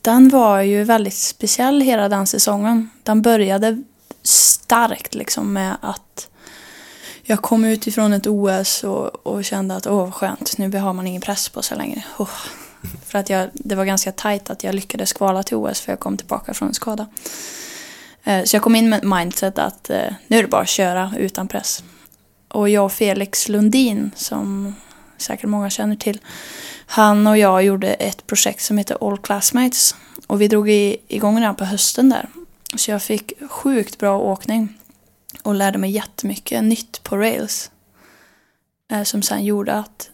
[0.02, 2.90] Den var ju väldigt speciell hela den säsongen.
[3.04, 3.84] Den började
[4.24, 6.30] starkt liksom med att
[7.24, 10.94] jag kom ut ifrån ett OS och, och kände att åh vad skönt, nu har
[10.94, 12.04] man ingen press på sig längre.
[12.18, 12.30] Oh.
[13.06, 16.00] För att jag, det var ganska tajt att jag lyckades kvala till OS för jag
[16.00, 17.08] kom tillbaka från en skada.
[18.24, 20.70] Eh, så jag kom in med ett mindset att eh, nu är det bara att
[20.70, 21.84] köra utan press.
[22.48, 24.76] Och jag och Felix Lundin, som
[25.18, 26.20] säkert många känner till,
[26.86, 29.96] han och jag gjorde ett projekt som heter All Classmates.
[30.28, 30.70] Och vi drog
[31.08, 32.30] igång redan på hösten där.
[32.76, 34.78] Så jag fick sjukt bra åkning.
[35.44, 37.72] Och lärde mig jättemycket nytt på rails.
[38.91, 40.10] Eh, som sen gjorde att,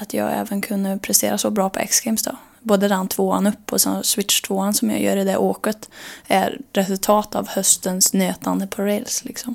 [0.00, 2.36] att jag även kunde prestera så bra på X-Games då.
[2.60, 5.90] Både den tvåan upp och sen switch tvåan som jag gör i det åket
[6.26, 9.54] är resultat av höstens nötande på rails liksom.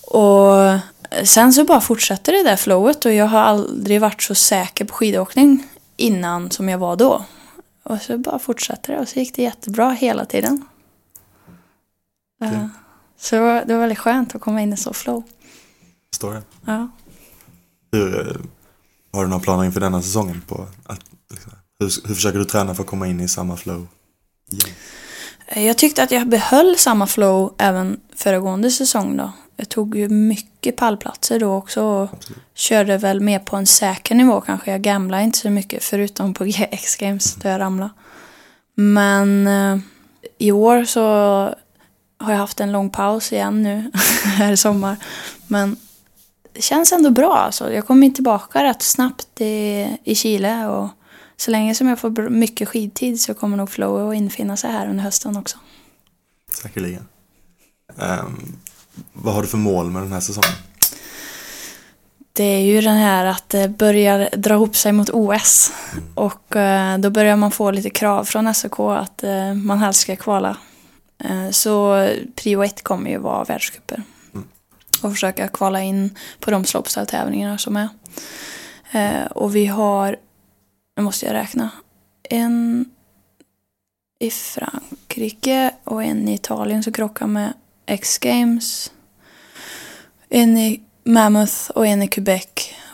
[0.00, 0.78] Och
[1.24, 4.94] sen så bara fortsätter det där flowet och jag har aldrig varit så säker på
[4.94, 5.66] skidåkning
[5.96, 7.24] innan som jag var då.
[7.82, 10.64] Och så bara fortsatte det och så gick det jättebra hela tiden.
[12.38, 12.68] Ja.
[13.20, 15.22] Så det var, det var väldigt skönt att komma in i så flow.
[16.14, 16.42] Står det?
[16.64, 16.88] Ja.
[17.92, 18.36] Hur, eh,
[19.12, 20.42] har du några planer inför denna säsongen?
[20.46, 23.88] På att, liksom, hur, hur försöker du träna för att komma in i samma flow?
[24.50, 24.74] igen?
[25.66, 29.32] Jag tyckte att jag behöll samma flow även föregående säsong då.
[29.60, 32.42] Jag tog ju mycket pallplatser då också och Absolut.
[32.54, 34.70] körde väl mer på en säker nivå kanske.
[34.70, 37.90] Jag gamlade inte så mycket förutom på GX Games där jag ramlade.
[38.74, 39.78] Men eh,
[40.38, 41.00] i år så
[42.18, 43.90] har jag haft en lång paus igen nu
[44.24, 44.96] här i sommar.
[45.46, 45.76] Men
[46.52, 47.72] det känns ändå bra alltså.
[47.72, 50.88] Jag kommer tillbaka rätt snabbt i, i Chile och
[51.36, 54.88] så länge som jag får mycket skidtid så kommer nog flow att infinna sig här
[54.88, 55.58] under hösten också.
[56.52, 57.08] Säkerligen.
[57.96, 58.58] Ehm,
[59.12, 60.50] vad har du för mål med den här säsongen?
[62.32, 65.72] Det är ju den här att det börjar dra ihop sig mot OS.
[66.14, 70.16] Och eh, då börjar man få lite krav från SOK att eh, man helst ska
[70.16, 70.56] kvala.
[71.24, 74.02] Eh, Så prio ett kommer ju vara världscuper.
[75.02, 77.88] Och försöka kvala in på de slopestyle-tävlingarna som är.
[78.92, 80.16] Eh, Och vi har,
[80.96, 81.70] nu måste jag räkna,
[82.30, 82.84] en
[84.20, 87.52] i Frankrike och en i Italien som krockar med
[87.88, 88.92] X-Games.
[90.28, 92.48] En i Mammoth och en i Quebec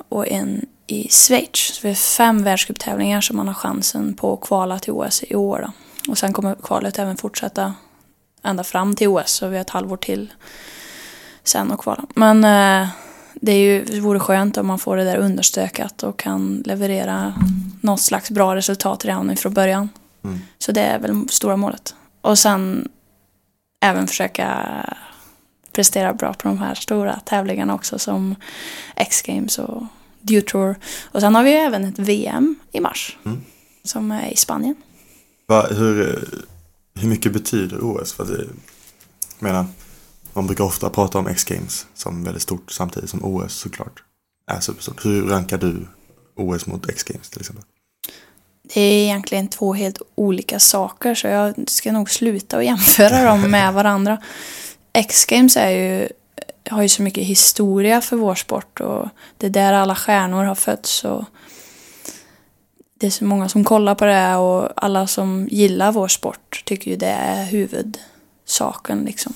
[0.09, 1.75] och en i Schweiz.
[1.75, 5.35] Så vi har fem världscuptävlingar som man har chansen på att kvala till OS i
[5.35, 5.59] år.
[5.59, 5.73] Då.
[6.13, 7.75] Och sen kommer kvalet även fortsätta
[8.43, 10.33] ända fram till OS, så vi har ett halvår till
[11.45, 12.05] sen att kvala.
[12.15, 12.89] Men eh,
[13.35, 17.35] det, är ju, det vore skönt om man får det där understökat och kan leverera
[17.81, 19.89] något slags bra resultat redan från början.
[20.25, 20.39] Mm.
[20.59, 21.95] Så det är väl stora målet.
[22.21, 22.89] Och sen
[23.85, 24.67] även försöka
[25.73, 28.35] prestera bra på de här stora tävlingarna också som
[28.97, 29.83] X-Games och
[30.21, 30.75] Dew Tour.
[31.05, 33.41] Och sen har vi även ett VM i mars Mm.
[33.85, 34.75] som är i Spanien.
[35.47, 36.29] Va, hur,
[36.95, 38.13] hur mycket betyder OS?
[38.13, 38.47] För att jag
[39.39, 39.67] menar,
[40.33, 44.03] man brukar ofta prata om X-Games som väldigt stort samtidigt som OS såklart
[44.51, 45.05] är superstort.
[45.05, 45.87] Hur rankar du
[46.37, 47.65] OS mot X-Games till exempel?
[48.73, 53.51] Det är egentligen två helt olika saker så jag ska nog sluta att jämföra dem
[53.51, 54.19] med varandra.
[54.93, 56.09] X-Games är ju,
[56.71, 60.55] har ju så mycket historia för vår sport och det är där alla stjärnor har
[60.55, 61.05] fötts.
[61.05, 61.25] Och
[63.01, 66.91] det är så många som kollar på det och alla som gillar vår sport tycker
[66.91, 69.05] ju det är huvudsaken.
[69.05, 69.35] Liksom.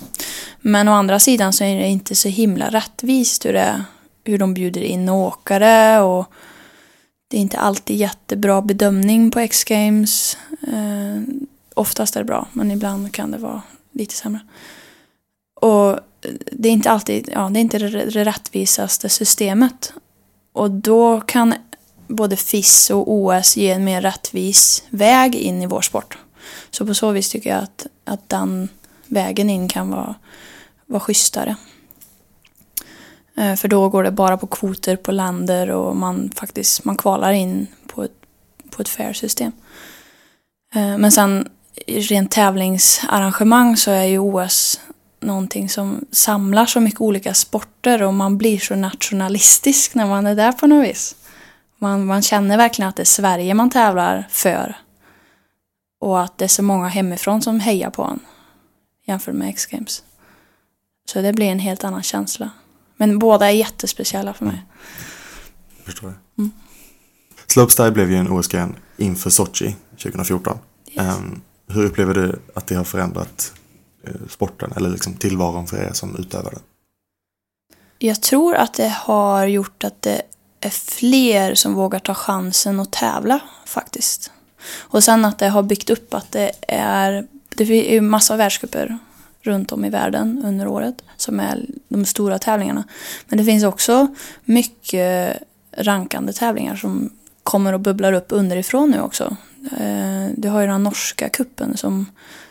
[0.60, 3.84] Men å andra sidan så är det inte så himla rättvist hur det,
[4.24, 6.26] hur de bjuder in åkare och
[7.28, 10.36] det är inte alltid jättebra bedömning på X-games.
[10.62, 11.22] Eh,
[11.74, 13.62] oftast är det bra, men ibland kan det vara
[13.92, 14.40] lite sämre.
[15.54, 16.00] Och
[16.52, 19.92] det är inte alltid, ja, det är inte det rättvisaste systemet.
[20.52, 21.54] Och då kan
[22.06, 26.18] både FIS och OS ge en mer rättvis väg in i vår sport.
[26.70, 28.68] Så på så vis tycker jag att, att den
[29.06, 30.14] vägen in kan vara,
[30.86, 31.56] vara schysstare.
[33.38, 37.32] Eh, för då går det bara på kvoter på länder och man faktiskt man kvalar
[37.32, 38.16] in på ett,
[38.70, 39.52] på ett fair system.
[40.74, 41.48] Eh, men sen
[41.86, 44.80] rent tävlingsarrangemang så är ju OS
[45.20, 50.34] någonting som samlar så mycket olika sporter och man blir så nationalistisk när man är
[50.34, 51.16] där på något vis.
[51.78, 54.76] Man, man känner verkligen att det är Sverige man tävlar för.
[56.00, 58.20] Och att det är så många hemifrån som hejar på en
[59.06, 60.02] jämfört med X-Games.
[61.12, 62.50] Så det blir en helt annan känsla.
[63.00, 64.62] Men båda är jättespeciella för mig.
[65.76, 66.14] Jag förstår det.
[66.38, 66.50] Mm.
[67.46, 70.58] Slopestyle blev ju en OS-gren inför Sochi 2014.
[70.90, 71.18] Yes.
[71.18, 73.52] Um, hur upplever du att det har förändrat
[74.08, 76.58] uh, sporten eller liksom tillvaron för er som utövare?
[77.98, 80.22] Jag tror att det har gjort att det
[80.60, 84.30] är fler som vågar ta chansen att tävla faktiskt.
[84.76, 88.98] Och sen att det har byggt upp att det är, det är massa världscuper
[89.48, 92.84] runt om i världen under året som är de stora tävlingarna.
[93.28, 94.06] Men det finns också
[94.44, 95.42] mycket
[95.76, 97.10] rankande tävlingar som
[97.42, 99.36] kommer och bubblar upp underifrån nu också.
[99.80, 102.06] Eh, du har ju den norska kuppen som,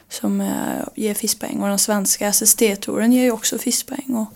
[0.10, 0.50] som
[0.96, 4.28] ger FIS-poäng och den svenska SST-touren ger ju också FIS-poäng.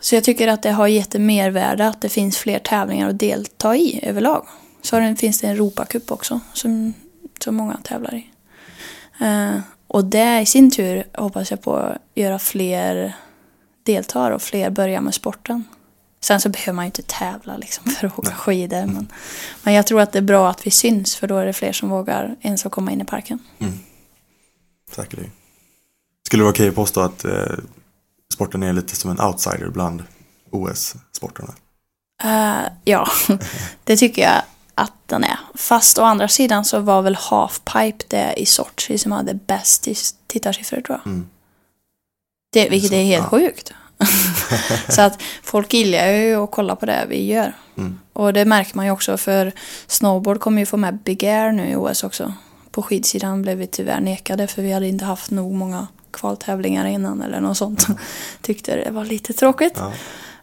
[0.00, 3.18] Så jag tycker att det har gett en mervärde att det finns fler tävlingar att
[3.18, 4.46] delta i överlag.
[4.82, 6.94] Så finns det en Europacup också som,
[7.40, 8.30] som många tävlar i.
[9.20, 9.58] Eh,
[9.94, 13.16] Eh, och det i sin tur hoppas jag på att göra fler
[13.82, 15.64] deltar och fler börjar med sporten.
[16.20, 18.86] Sen så behöver man ju inte tävla liksom för att åka skidor.
[18.86, 19.12] Men,
[19.62, 21.72] men jag tror att det är bra att vi syns för då är det fler
[21.72, 23.38] som vågar ens komma in i parken.
[23.58, 23.74] Mm.
[24.90, 25.32] Säkerligen.
[26.26, 27.58] Skulle det vara okej att påstå att eh,
[28.34, 30.02] sporten är lite som en outsider bland
[30.50, 31.54] OS-sporterna?
[32.24, 33.08] Uh, ja,
[33.84, 34.42] det tycker jag
[34.74, 35.38] att den är.
[35.54, 39.88] Fast å andra sidan så var väl Halfpipe det i Sochi som hade bäst
[40.26, 41.12] tittarsiffror tror jag.
[41.12, 41.26] Mm.
[42.52, 43.38] Det, vilket är helt ja.
[43.38, 43.72] sjukt.
[44.88, 47.56] så att folk gillar ju att kolla på det vi gör.
[47.76, 47.98] Mm.
[48.12, 49.52] Och det märker man ju också för
[49.86, 52.34] snowboard kommer ju få med Big Air nu i OS också.
[52.70, 57.22] På skidsidan blev vi tyvärr nekade för vi hade inte haft nog många kvaltävlingar innan
[57.22, 57.88] eller något sånt.
[57.88, 57.98] Mm.
[58.40, 59.74] Tyckte det var lite tråkigt.
[59.76, 59.92] Ja.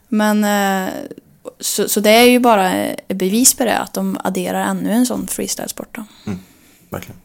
[0.07, 0.93] Men eh,
[1.61, 5.27] så, så det är ju bara bevis på det, att de adderar ännu en sån
[5.27, 5.97] freestyle-sport.
[6.25, 6.39] Mm,
[6.89, 7.21] verkligen.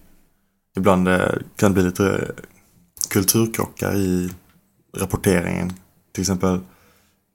[0.77, 2.33] Ibland eh, kan det bli lite
[3.09, 4.31] kulturkrockar i
[4.97, 5.73] rapporteringen.
[6.13, 6.61] Till exempel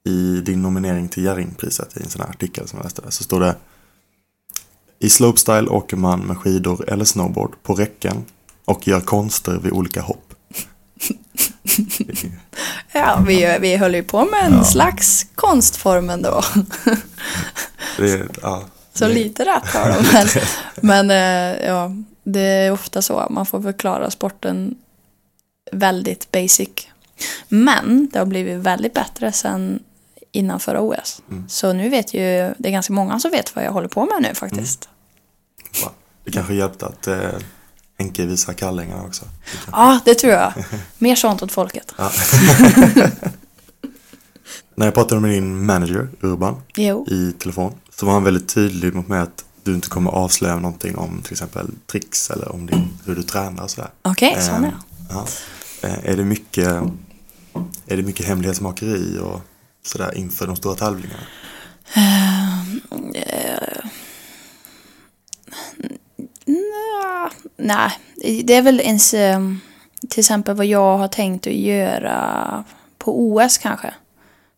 [0.04, 3.24] i din nominering till Jerringpriset i en sån här artikel som jag läste där, så
[3.24, 3.56] står det
[4.98, 8.24] I slopestyle åker man med skidor eller snowboard på räcken
[8.64, 10.34] och gör konster vid olika hopp.
[12.92, 14.64] ja, vi, vi höll ju på med en ja.
[14.64, 16.42] slags konstform ändå.
[17.96, 19.14] det, ja, så det.
[19.14, 20.04] lite rätt har de.
[20.80, 21.90] Men, men eh, ja,
[22.22, 23.26] det är ofta så.
[23.30, 24.74] Man får förklara sporten
[25.72, 26.68] väldigt basic.
[27.48, 29.82] Men det har blivit väldigt bättre sen
[30.32, 31.22] innan förra OS.
[31.30, 31.48] Mm.
[31.48, 34.22] Så nu vet ju, det är ganska många som vet vad jag håller på med
[34.22, 34.88] nu faktiskt.
[35.82, 35.92] Mm.
[36.24, 37.30] Det kanske hjälpte att eh,
[37.98, 39.24] Henke visar kallingarna också.
[39.72, 40.52] Ja, det tror jag.
[40.98, 41.94] Mer sånt åt folket.
[44.74, 47.06] När jag pratade med din manager, Urban, jo.
[47.08, 50.96] i telefon, så var han väldigt tydlig mot mig att du inte kommer avslöja någonting
[50.96, 53.90] om till exempel tricks eller om din, hur du tränar och sådär.
[54.02, 54.74] Okej, okay, sån är
[55.10, 55.26] ja.
[55.82, 56.68] Eh, är det mycket
[57.86, 59.40] är det mycket hemlighetsmakeri och
[59.86, 61.22] sådär inför de stora tävlingarna?
[61.96, 63.90] Uh, uh,
[67.56, 67.90] nej,
[68.44, 69.60] det är väl ens ehm,
[70.08, 72.64] till exempel vad jag har tänkt att göra
[72.98, 73.94] på OS kanske.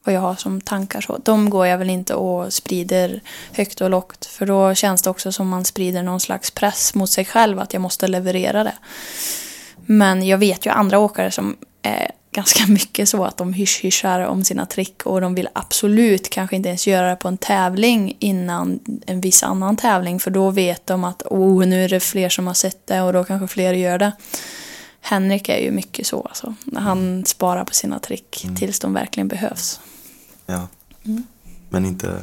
[0.05, 1.19] Vad jag har som tankar så.
[1.25, 3.21] De går jag väl inte och sprider
[3.53, 4.27] högt och lågt.
[4.27, 7.73] För då känns det också som man sprider någon slags press mot sig själv att
[7.73, 8.75] jag måste leverera det.
[9.77, 14.45] Men jag vet ju andra åkare som är ganska mycket så att de hysch-hyschar om
[14.45, 18.81] sina trick och de vill absolut kanske inte ens göra det på en tävling innan
[19.07, 22.47] en viss annan tävling för då vet de att oh, nu är det fler som
[22.47, 24.13] har sett det och då kanske fler gör det.
[25.01, 26.55] Henrik är ju mycket så alltså.
[26.75, 27.25] Han mm.
[27.25, 28.57] sparar på sina trick mm.
[28.57, 29.81] tills de verkligen behövs.
[30.47, 30.69] Ja,
[31.05, 31.27] mm.
[31.71, 32.23] men inte,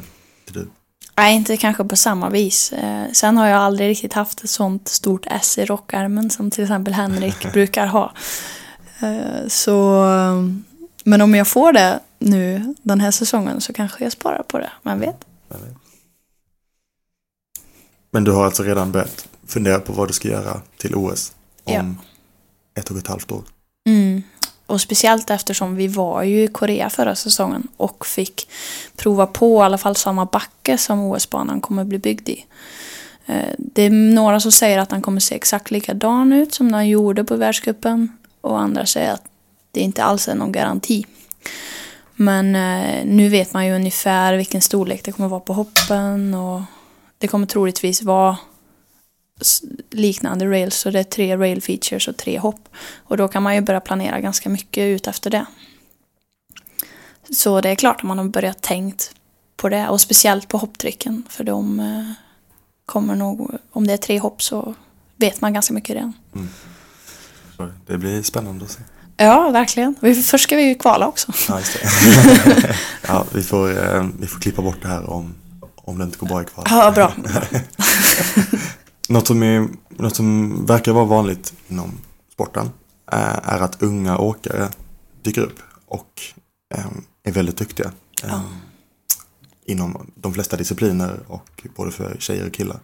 [0.51, 0.69] du?
[1.17, 2.71] Nej, inte kanske på samma vis.
[2.71, 6.63] Eh, sen har jag aldrig riktigt haft ett sånt stort S i rockärmen som till
[6.63, 8.13] exempel Henrik brukar ha.
[9.01, 10.03] Eh, så
[11.03, 14.71] Men om jag får det nu den här säsongen så kanske jag sparar på det.
[14.83, 15.25] Vem vet?
[18.11, 21.33] Men du har alltså redan börjat fundera på vad du ska göra till OS
[21.63, 22.81] om Ja.
[22.81, 23.43] ett och ett halvt år.
[23.85, 24.23] Mm.
[24.65, 28.47] Och speciellt eftersom vi var ju i Korea förra säsongen och fick
[28.95, 32.45] prova på i alla fall samma backe som OS-banan kommer bli byggd i.
[33.25, 36.87] Eh, Det är några som säger att den kommer se exakt likadan ut som den
[36.89, 39.23] gjorde på världscupen och andra säger att
[39.71, 41.05] det inte alls är någon garanti.
[42.15, 46.61] Men eh, nu vet man ju ungefär vilken storlek det kommer vara på hoppen och
[47.17, 48.37] det kommer troligtvis vara
[49.89, 50.75] liknande rails.
[50.75, 52.69] Så det är tre rail features och tre hopp.
[52.95, 55.45] Och då kan man ju börja planera ganska mycket ut efter det.
[57.29, 59.15] Så det är klart att man har börjat tänkt
[59.57, 59.89] på det.
[59.89, 61.23] Och speciellt på hopptricken.
[61.29, 62.11] För de eh,
[62.85, 64.75] kommer nog, om det är tre hopp så
[65.15, 66.13] vet man ganska mycket redan.
[66.35, 66.49] Mm.
[67.67, 68.79] Så det blir spännande att se.
[69.17, 69.95] Ja, verkligen.
[69.99, 71.31] Vi- Först ska vi ju kvala också.
[71.49, 72.75] Ja, just det.
[73.07, 75.33] ja, vi, får, eh, vi får klippa bort det här om,
[75.75, 76.65] om det inte går bra i kval.
[76.69, 77.13] Ja, bra.
[79.09, 81.91] Något som, är, något som verkar vara vanligt inom
[82.33, 82.65] sporten
[83.11, 83.19] eh,
[83.53, 84.69] är att unga åkare
[85.23, 86.21] dyker upp och
[86.75, 86.85] eh,
[87.23, 87.91] är väldigt duktiga.
[88.23, 88.41] Ja.
[89.65, 92.79] Inom de flesta discipliner och både för tjejer och killar.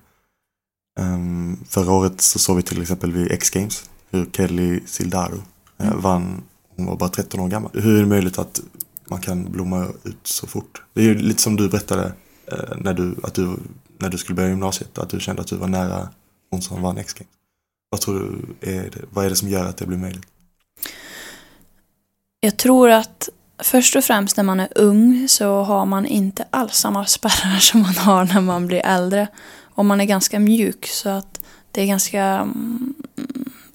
[1.00, 1.18] Eh,
[1.70, 5.38] Förra året så såg vi till exempel vid X-Games hur Kelly Sildaru
[5.78, 6.02] eh, Mm.
[6.02, 6.44] vann.
[6.76, 7.72] Hon var bara 13 år gammal.
[7.74, 8.62] Hur är det möjligt att
[9.10, 10.82] man kan blomma ut så fort?
[10.94, 12.14] Det är ju lite som du berättade
[12.52, 13.58] eh, när, du, att du,
[13.98, 14.98] när du skulle börja gymnasiet.
[14.98, 16.10] Att du kände att du var nära
[16.52, 17.30] hon som vann X-Games.
[17.90, 18.20] Vad tror
[18.62, 20.26] du är det, vad är det som gör att det blir möjligt?
[22.40, 23.30] Jag tror att
[23.64, 27.82] först och främst när man är ung så har man inte alls samma spärrar som
[27.82, 29.28] man har när man blir äldre.
[29.60, 31.42] Och man är ganska mjuk så att
[31.72, 32.96] det är ganska mm,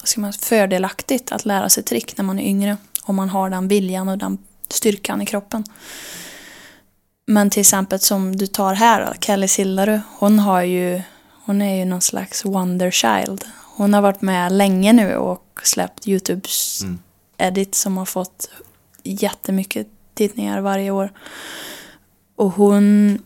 [0.03, 2.77] vad ska man, fördelaktigt att lära sig trick när man är yngre.
[3.03, 4.37] Om man har den viljan och den
[4.69, 5.63] styrkan i kroppen.
[7.25, 11.01] Men till exempel som du tar här, då, Kelly Sildaru, hon har ju,
[11.45, 13.45] hon är ju någon slags wonder child.
[13.75, 16.99] Hon har varit med länge nu och släppt Youtubes Mm.
[17.37, 18.49] edit som har fått
[19.03, 21.11] jättemycket tittningar varje år.
[22.35, 23.17] Och hon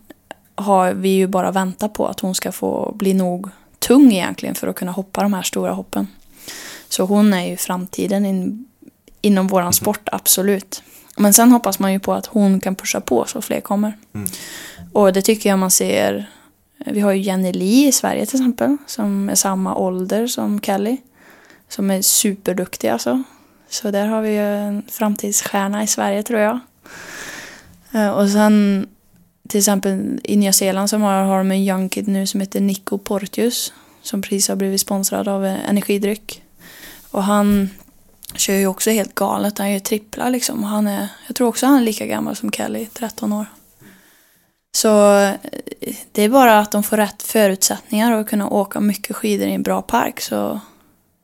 [0.55, 4.67] har vi ju bara väntat på att hon ska få bli nog tung egentligen för
[4.67, 6.07] att kunna hoppa de här stora hoppen.
[6.89, 8.65] Så hon är ju framtiden in,
[9.21, 10.84] inom våran sport, absolut.
[11.17, 13.97] Men sen hoppas man ju på att hon kan pusha på så fler kommer.
[14.13, 14.28] Mm.
[14.93, 16.30] Och det tycker jag man ser.
[16.86, 18.78] Vi har ju Jenny Lee i Sverige till exempel.
[18.88, 20.97] Som är samma ålder som Kelly.
[21.69, 23.23] Som är superduktig alltså.
[23.69, 26.60] Så där har vi ju en framtidsstjärna i Sverige tror jag.
[27.91, 28.88] Eh, Och sen
[29.50, 32.62] till exempel i Nya Zeeland så har, har de en young kid nu som heter
[32.62, 33.73] Nico Portius.
[34.02, 36.43] Som precis har blivit sponsrad av energidryck.
[37.17, 37.69] Och han
[38.36, 39.58] kör ju också helt galet.
[39.58, 40.63] Han gör tripplar liksom.
[40.63, 43.45] Han är, jag tror också han är lika gammal som Kelly, 13 år.
[44.75, 45.34] Så eh,
[46.12, 49.63] det är bara att de får rätt förutsättningar och kunna åka mycket skidor i en
[49.63, 50.60] bra park så,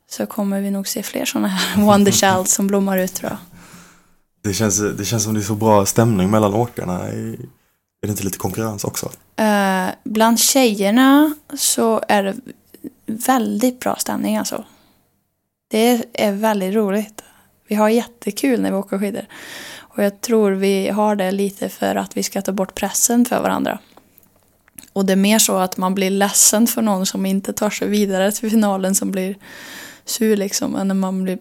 [0.10, 3.40] så kommer vi nog se fler sådana här Wonder Child som blommar ut tror jag.
[4.44, 7.00] Det känns, det känns som det är så bra stämning mellan åkarna.
[7.08, 7.38] Är
[8.02, 9.12] är det inte lite konkurrens också?
[9.36, 12.36] Eh, bland tjejerna så är det
[13.06, 14.64] väldigt bra stämning alltså.
[15.74, 17.22] Det är väldigt roligt.
[17.68, 19.26] Vi har jättekul när vi åker skidor.
[19.78, 23.42] Och jag tror vi har det lite för att vi ska ta bort pressen för
[23.42, 23.80] varandra.
[24.94, 27.88] Och det är mer så att man blir ledsen för någon som inte tar sig
[27.88, 29.36] vidare till finalen som blir
[30.06, 30.76] sur liksom.
[30.76, 31.38] Än när man blir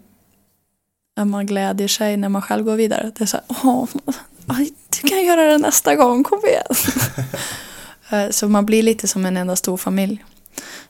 [1.16, 3.12] när man glädjer sig när man själv går vidare.
[3.14, 3.88] Det är så här, åh,
[5.03, 6.95] du kan göra det nästa gång, kom igen.
[8.11, 10.25] Eh, Så man blir lite som en enda stor familj.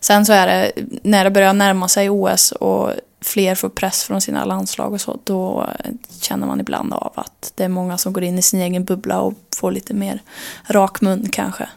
[0.01, 0.73] Sen så är det,
[1.03, 5.19] när det börjar närma sig OS och fler får press från sina landslag och så,
[5.25, 5.69] då
[6.21, 9.21] känner man ibland av att det är många som går in i sin egen bubbla
[9.21, 10.23] och får lite mer
[10.67, 11.69] rak mun kanske.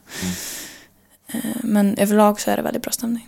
[1.27, 3.27] Eh, Men överlag så är det väldigt bra stämning.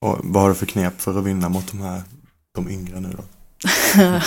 [0.00, 2.02] Och vad har du för knep för att vinna mot de här
[2.54, 3.22] de yngre nu då?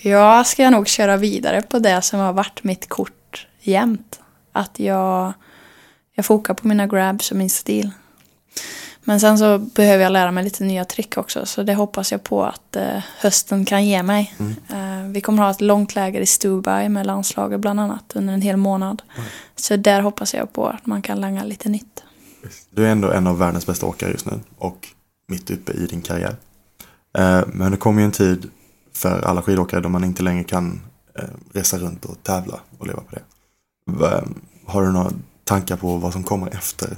[0.00, 4.20] Jag ska nog köra vidare på det som har varit mitt kort jämt.
[4.52, 5.32] Att jag,
[6.16, 7.90] jag fokar på mina grabs och min stil.
[9.04, 11.46] Men sen så behöver jag lära mig lite nya trick också.
[11.46, 14.34] Så det hoppas jag på att eh, hösten kan ge mig.
[14.70, 18.40] Eh, vi kommer ha ett långt läger i Stubai med landslaget bland annat under en
[18.42, 19.02] hel månad.
[19.56, 22.02] Så där hoppas jag på att man kan langa lite nytt.
[22.70, 24.88] Du är ändå en av världens bästa åkare just nu och
[25.28, 26.36] mitt uppe i din karriär.
[27.18, 28.50] Eh, Men det kommer ju en tid
[28.92, 30.80] för alla skidåkare då man inte längre kan
[31.18, 33.22] eh, resa runt och tävla och leva på det.
[34.66, 35.10] Har du några
[35.46, 36.96] tankar på vad som kommer efter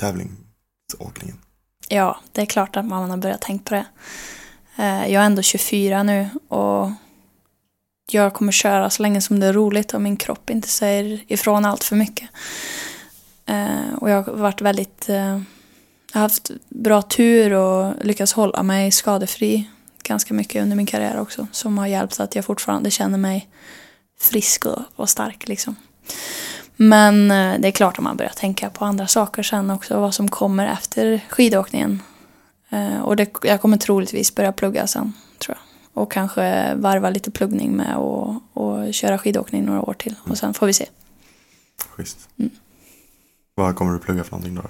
[0.00, 1.38] tävlingsåkningen?
[1.88, 3.86] Ja, det är klart att man har börjat tänka på det.
[4.82, 6.90] Eh, jag är ändå 24 nu och
[8.10, 11.64] jag kommer köra så länge som det är roligt och min kropp inte säger ifrån
[11.64, 12.28] allt för mycket.
[13.46, 15.08] Eh, och jag har varit väldigt...
[15.08, 15.40] Eh,
[16.12, 19.70] jag har haft bra tur och lyckats hålla mig skadefri
[20.02, 21.46] ganska mycket under min karriär också.
[21.52, 23.48] Som har hjälpt att jag fortfarande känner mig
[24.20, 25.76] frisk och, och stark liksom.
[26.76, 30.00] Men eh, det är klart att man börjar tänka på andra saker sen också.
[30.00, 32.02] Vad som kommer efter skidåkningen.
[32.70, 36.02] Eh, och det, jag kommer troligtvis börja plugga sen, tror jag.
[36.02, 40.14] Och kanske varva lite pluggning med och, och köra skidåkning några år till.
[40.24, 40.86] Och sen får vi se.
[41.88, 42.28] Schysst.
[42.38, 42.50] Mm.
[43.54, 44.62] Vad kommer du plugga för någonting då?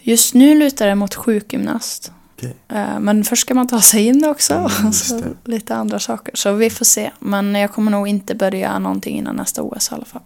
[0.00, 2.12] Just nu lutar det mot sjukgymnast.
[2.36, 2.56] Okej.
[2.68, 4.54] Eh, Men först ska man ta sig in också.
[4.54, 6.36] Mm, så lite andra saker.
[6.36, 7.10] Så vi får se.
[7.18, 10.22] Men jag kommer nog inte börja någonting innan nästa OS i alla fall.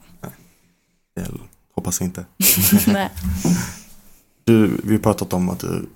[1.14, 1.24] Jag
[1.74, 2.24] hoppas inte.
[2.86, 3.08] Nej.
[4.44, 5.88] Du, vi har pratat om att du,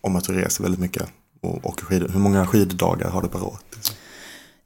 [0.00, 1.08] om att du reser väldigt mycket
[1.40, 2.08] och åker skidor.
[2.08, 3.58] Hur många skiddagar har du per år?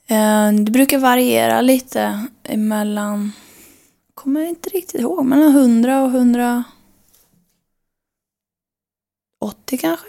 [0.07, 3.32] Eh, Det brukar variera lite emellan,
[4.14, 6.64] kommer inte riktigt ihåg, mellan 100 och 180
[9.80, 10.07] kanske.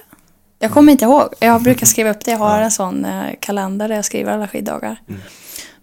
[0.59, 1.33] Jag kommer inte ihåg.
[1.39, 2.31] Jag brukar skriva upp det.
[2.31, 5.01] Jag har en sån eh, kalender där jag skriver alla skiddagar.
[5.07, 5.21] Mm.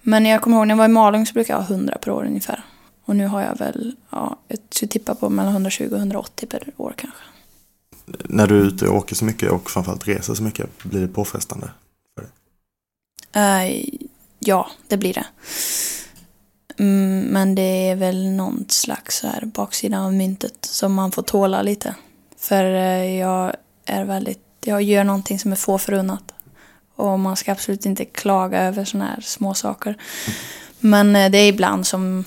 [0.02, 2.10] Men jag kommer ihåg när jag var i Malung så brukade jag ha 100 per
[2.10, 2.64] år ungefär.
[3.08, 6.68] Och nu har jag väl, ja, jag skulle tippa på mellan 120 och 180 per
[6.76, 7.20] år kanske.
[8.24, 11.08] När du är ute och åker så mycket och framförallt reser så mycket, blir det
[11.08, 11.70] påfrestande?
[13.32, 13.84] Eh,
[14.38, 15.26] ja, det blir det.
[16.78, 21.62] Mm, men det är väl någon slags här baksida av myntet som man får tåla
[21.62, 21.94] lite.
[22.38, 23.52] För eh, jag
[23.84, 26.34] är väldigt, jag gör någonting som är få förunnat.
[26.94, 29.96] Och man ska absolut inte klaga över såna här små saker.
[30.80, 32.24] Men eh, det är ibland som,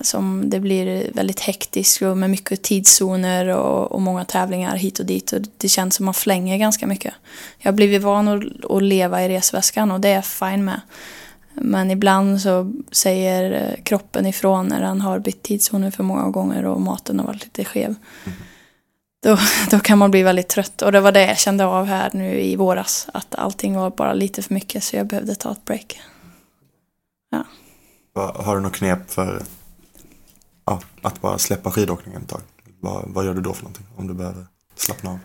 [0.00, 5.06] som det blir väldigt hektiskt och med mycket tidszoner och, och många tävlingar hit och
[5.06, 5.32] dit.
[5.32, 7.14] Och det känns som man flänger ganska mycket.
[7.58, 10.80] Jag har blivit van att, att leva i resväskan och det är jag fine med.
[11.54, 16.64] Men ibland så säger eh, kroppen ifrån när den har bytt tidszoner för många gånger
[16.64, 17.94] och maten har varit lite skev.
[19.22, 19.38] Då,
[19.70, 20.82] då kan man bli väldigt trött.
[20.82, 23.08] Och det var det jag kände av här nu i våras.
[23.14, 26.00] Att allting var bara lite för mycket så jag behövde ta ett break.
[28.12, 29.42] Vad- Har du något knep för
[30.68, 32.40] ja, att bara släppa skidåkningen ett tag?
[32.80, 34.46] Vad, vad gör du då för någonting om du behöver
[34.76, 35.18] slappna av?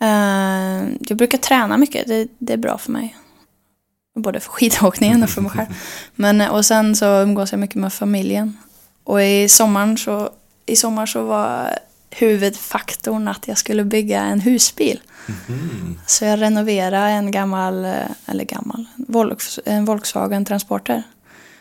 [0.00, 3.16] Eh, jag brukar träna mycket, det, det är bra för mig.
[4.14, 5.66] Både för skidåkningen och för mig själv.
[6.14, 8.58] Men, eh, och sen så umgås jag mycket med familjen.
[9.04, 10.30] Och i sommaren så,
[10.66, 11.78] i sommar så var
[12.10, 15.00] huvudfaktorn att jag skulle bygga en husbil.
[16.06, 17.92] Så jag renoverade en gammal, eh,
[18.26, 18.84] eller gammal,
[19.64, 21.02] en Volkswagen Transporter.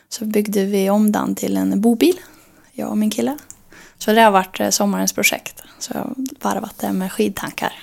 [0.09, 2.19] Så byggde vi om den till en bobil,
[2.75, 3.37] jag och min kille.
[3.97, 5.63] Så det har varit eh, sommarens projekt.
[5.79, 7.73] Så jag har varvat det med skidtankar.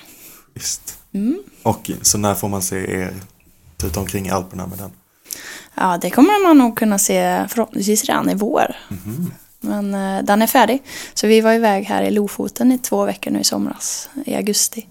[0.53, 0.97] Visst.
[1.13, 1.43] Mm.
[1.63, 3.13] Och så när får man se er
[3.77, 4.91] tuta omkring i Alperna med den?
[5.75, 8.75] Ja, det kommer man nog kunna se förhoppningsvis redan i vår.
[9.63, 10.83] Men eh, den är färdig.
[11.13, 14.87] Så vi var iväg här i Lofoten i två veckor nu i somras, i augusti.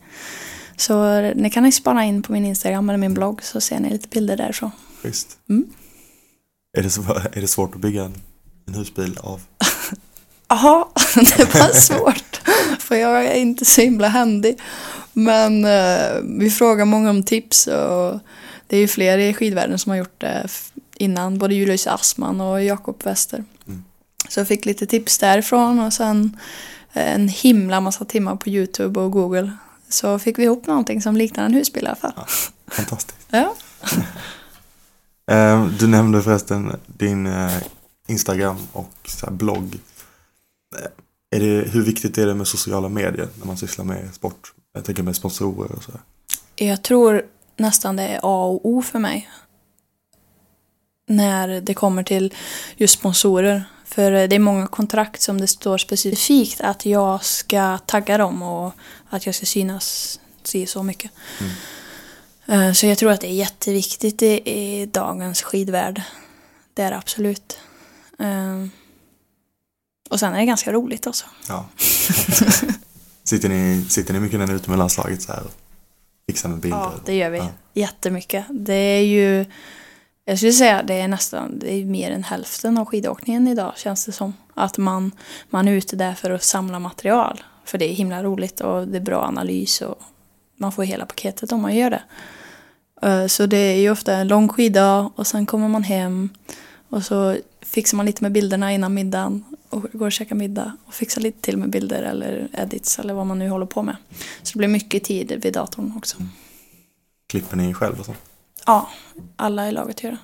[0.76, 3.90] Så ni kan ni spana in på min Instagram eller min blogg så ser ni
[3.90, 4.70] lite bilder därifrån.
[5.02, 5.38] Visst.
[5.48, 5.66] Mm.
[6.78, 8.14] Är, det så, är det svårt att bygga en,
[8.66, 9.40] en husbil av?
[10.52, 10.84] Jaha,
[11.36, 12.40] det var svårt.
[12.78, 14.60] För jag är inte så himla händig.
[15.12, 18.20] Men eh, vi frågar många om tips och
[18.66, 20.48] det är ju fler i skidvärlden som har gjort det
[20.96, 21.38] innan.
[21.38, 23.44] Både Julius Assman och Jakob Wester.
[23.66, 23.84] Mm.
[24.28, 26.36] Så jag fick lite tips därifrån och sen
[26.92, 29.52] eh, en himla massa timmar på YouTube och Google.
[29.88, 32.12] Så fick vi ihop någonting som liknar en husbil i alla fall.
[32.66, 33.26] Fantastiskt.
[33.30, 33.54] Ja.
[35.30, 37.28] Eh, Du nämnde förresten din
[38.08, 39.78] Instagram och blogg.
[40.74, 44.52] Eh, Är det, hur viktigt är det med sociala medier när man sysslar med sport?
[44.74, 45.92] Jag tänker med sponsorer och så.
[46.56, 47.22] Jag tror
[47.56, 49.30] nästan det är A och O för mig.
[51.08, 52.34] När det kommer till
[52.76, 53.64] just sponsorer.
[53.84, 58.72] För det är många kontrakt som det står specifikt att jag ska tagga dem och
[59.08, 61.10] att jag ska synas si så mycket.
[62.46, 66.02] Eh, Så jag tror att det är jätteviktigt i, i dagens skidvärld.
[66.74, 67.58] Det är det absolut.
[70.12, 71.26] Och sen är det ganska roligt också.
[71.48, 71.66] Ja.
[73.24, 75.50] sitter, ni, sitter ni mycket när ni är ute med landslaget så här och
[76.26, 76.78] fixar med bilder?
[76.78, 77.38] Ja, det gör vi.
[77.38, 77.48] Ja.
[77.74, 78.44] Jättemycket.
[78.50, 79.44] Det är ju,
[80.24, 84.06] jag skulle säga det är nästan, det är mer än hälften av skidåkningen idag känns
[84.06, 84.34] det som.
[84.54, 85.12] Att man,
[85.50, 87.42] man är ute där för att samla material.
[87.64, 90.02] För det är himla roligt och det är bra analys och
[90.56, 92.02] man får hela paketet om man gör det.
[93.08, 96.28] Eh, Så det är ju ofta en lång skiddag och sen kommer man hem
[96.92, 100.94] och så fixar man lite med bilderna innan middagen och går och käkar middag och
[100.94, 103.96] fixar lite till med bilder eller edits eller vad man nu håller på med.
[104.42, 106.16] Så det blir mycket tid vid datorn också.
[107.26, 108.14] Klipper ni själv och så?
[108.66, 108.88] Ja,
[109.36, 110.18] alla i laget gör det.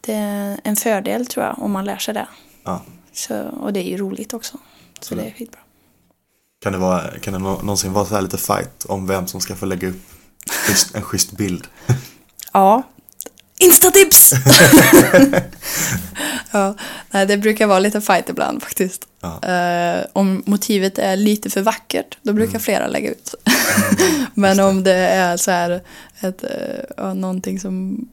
[0.00, 2.28] det är en fördel tror jag om man lär sig det.
[2.64, 2.82] Ja.
[3.12, 4.58] Så, och det är ju roligt också.
[5.00, 5.60] Så det är skitbra.
[6.62, 9.40] Kan det, vara, kan det nå- någonsin vara så här lite fight om vem som
[9.40, 10.02] ska få lägga upp
[10.94, 11.66] en schysst bild?
[12.52, 12.82] Ja.
[13.64, 14.32] Instatips!
[16.50, 16.74] ja,
[17.10, 19.06] nej, det brukar vara lite fight ibland faktiskt.
[19.20, 19.42] Ja.
[19.42, 23.34] Eh, om motivet är lite för vackert, då brukar flera lägga ut.
[24.34, 25.80] Men om det är så här
[26.20, 28.06] ett, eh, ja, någonting som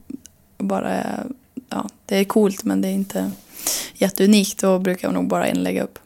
[0.58, 1.24] bara är,
[1.70, 3.32] ja, det är coolt men det är inte
[3.93, 5.99] jätteunikt, då brukar jag nog bara en lägga upp.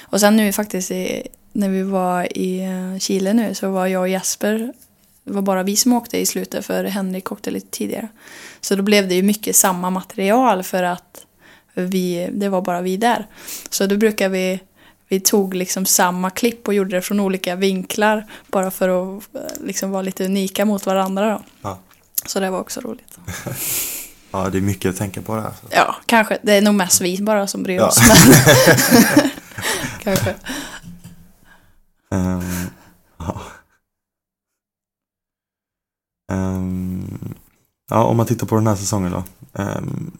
[0.00, 1.22] Och sen nu faktiskt i,
[1.52, 4.72] när vi var i eh, Chile nu så var jag och Jesper
[5.30, 8.08] det var bara vi som åkte i slutet för Henrik åkte lite tidigare.
[8.60, 11.24] Så då blev det ju mycket samma material för att
[11.74, 13.26] vi, det var bara vi där.
[13.70, 14.60] Så då brukar vi,
[15.08, 19.40] vi tog liksom samma klipp och gjorde det från olika vinklar bara för att eh,
[19.64, 21.42] liksom vara lite unika mot varandra då.
[21.62, 21.78] Ja.
[22.26, 23.18] Så det var också roligt.
[24.30, 25.52] ja, det är mycket att tänka på där.
[25.70, 26.38] Ja, kanske.
[26.42, 27.86] Det är nog mest vi bara som bryr Ja.
[27.88, 27.98] oss.
[28.08, 28.16] Men
[30.02, 30.34] kanske.
[32.12, 32.42] Ehm,
[33.18, 33.40] ja.
[37.90, 39.24] Ja, om man tittar på den här säsongen då.
[39.62, 40.12] Um,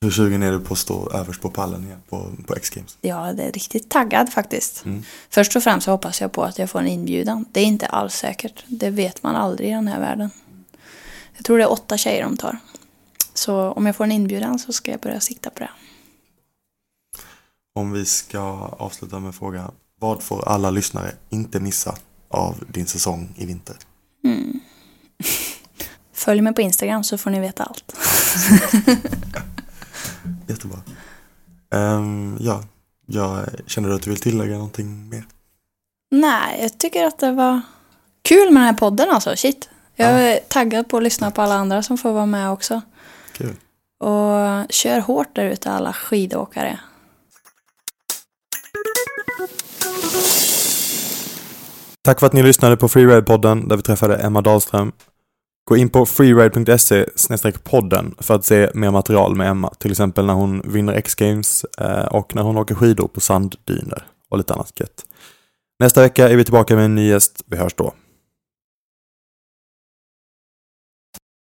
[0.00, 2.98] hur sugen är du på att stå överst på pallen igen på, på X-Games?
[3.00, 4.84] Ja, det är riktigt taggad faktiskt.
[4.84, 5.02] Mm.
[5.30, 7.44] Först och främst så hoppas jag på att jag får en inbjudan.
[7.52, 8.64] Det är inte alls säkert.
[8.66, 10.30] Det vet man aldrig i den här världen.
[11.36, 12.58] Jag tror det är åtta tjejer de tar.
[13.34, 15.70] Så om jag får en inbjudan så ska jag börja sikta på det.
[17.74, 18.40] Om vi ska
[18.78, 19.70] avsluta med en fråga.
[20.00, 21.96] Vad får alla lyssnare inte missa
[22.28, 23.76] av din säsong i vinter?
[24.24, 24.60] Mm.
[26.18, 27.84] Följ mig på Instagram så får ni veta allt.
[30.48, 30.78] Jättebra.
[31.74, 32.62] Ehm, ja,
[33.06, 35.24] jag känner du att du vill tillägga någonting mer?
[36.10, 37.60] Nej, jag tycker att det var
[38.22, 39.36] kul med den här podden alltså.
[39.36, 39.68] Shit.
[39.96, 42.82] Jag är taggad på att lyssna på alla andra som får vara med också.
[43.32, 43.56] Kul.
[44.00, 46.78] Och kör hårt där ute alla skidåkare.
[52.02, 54.92] Tack för att ni lyssnade på Freeride-podden där vi träffade Emma Dahlström.
[55.68, 60.34] Gå in på freeride.se podden för att se mer material med Emma, till exempel när
[60.34, 65.04] hon vinner X-Games eh, och när hon åker skidor på sanddyner och lite annat gött.
[65.80, 67.42] Nästa vecka är vi tillbaka med en ny gäst.
[67.46, 67.94] Vi hörs då.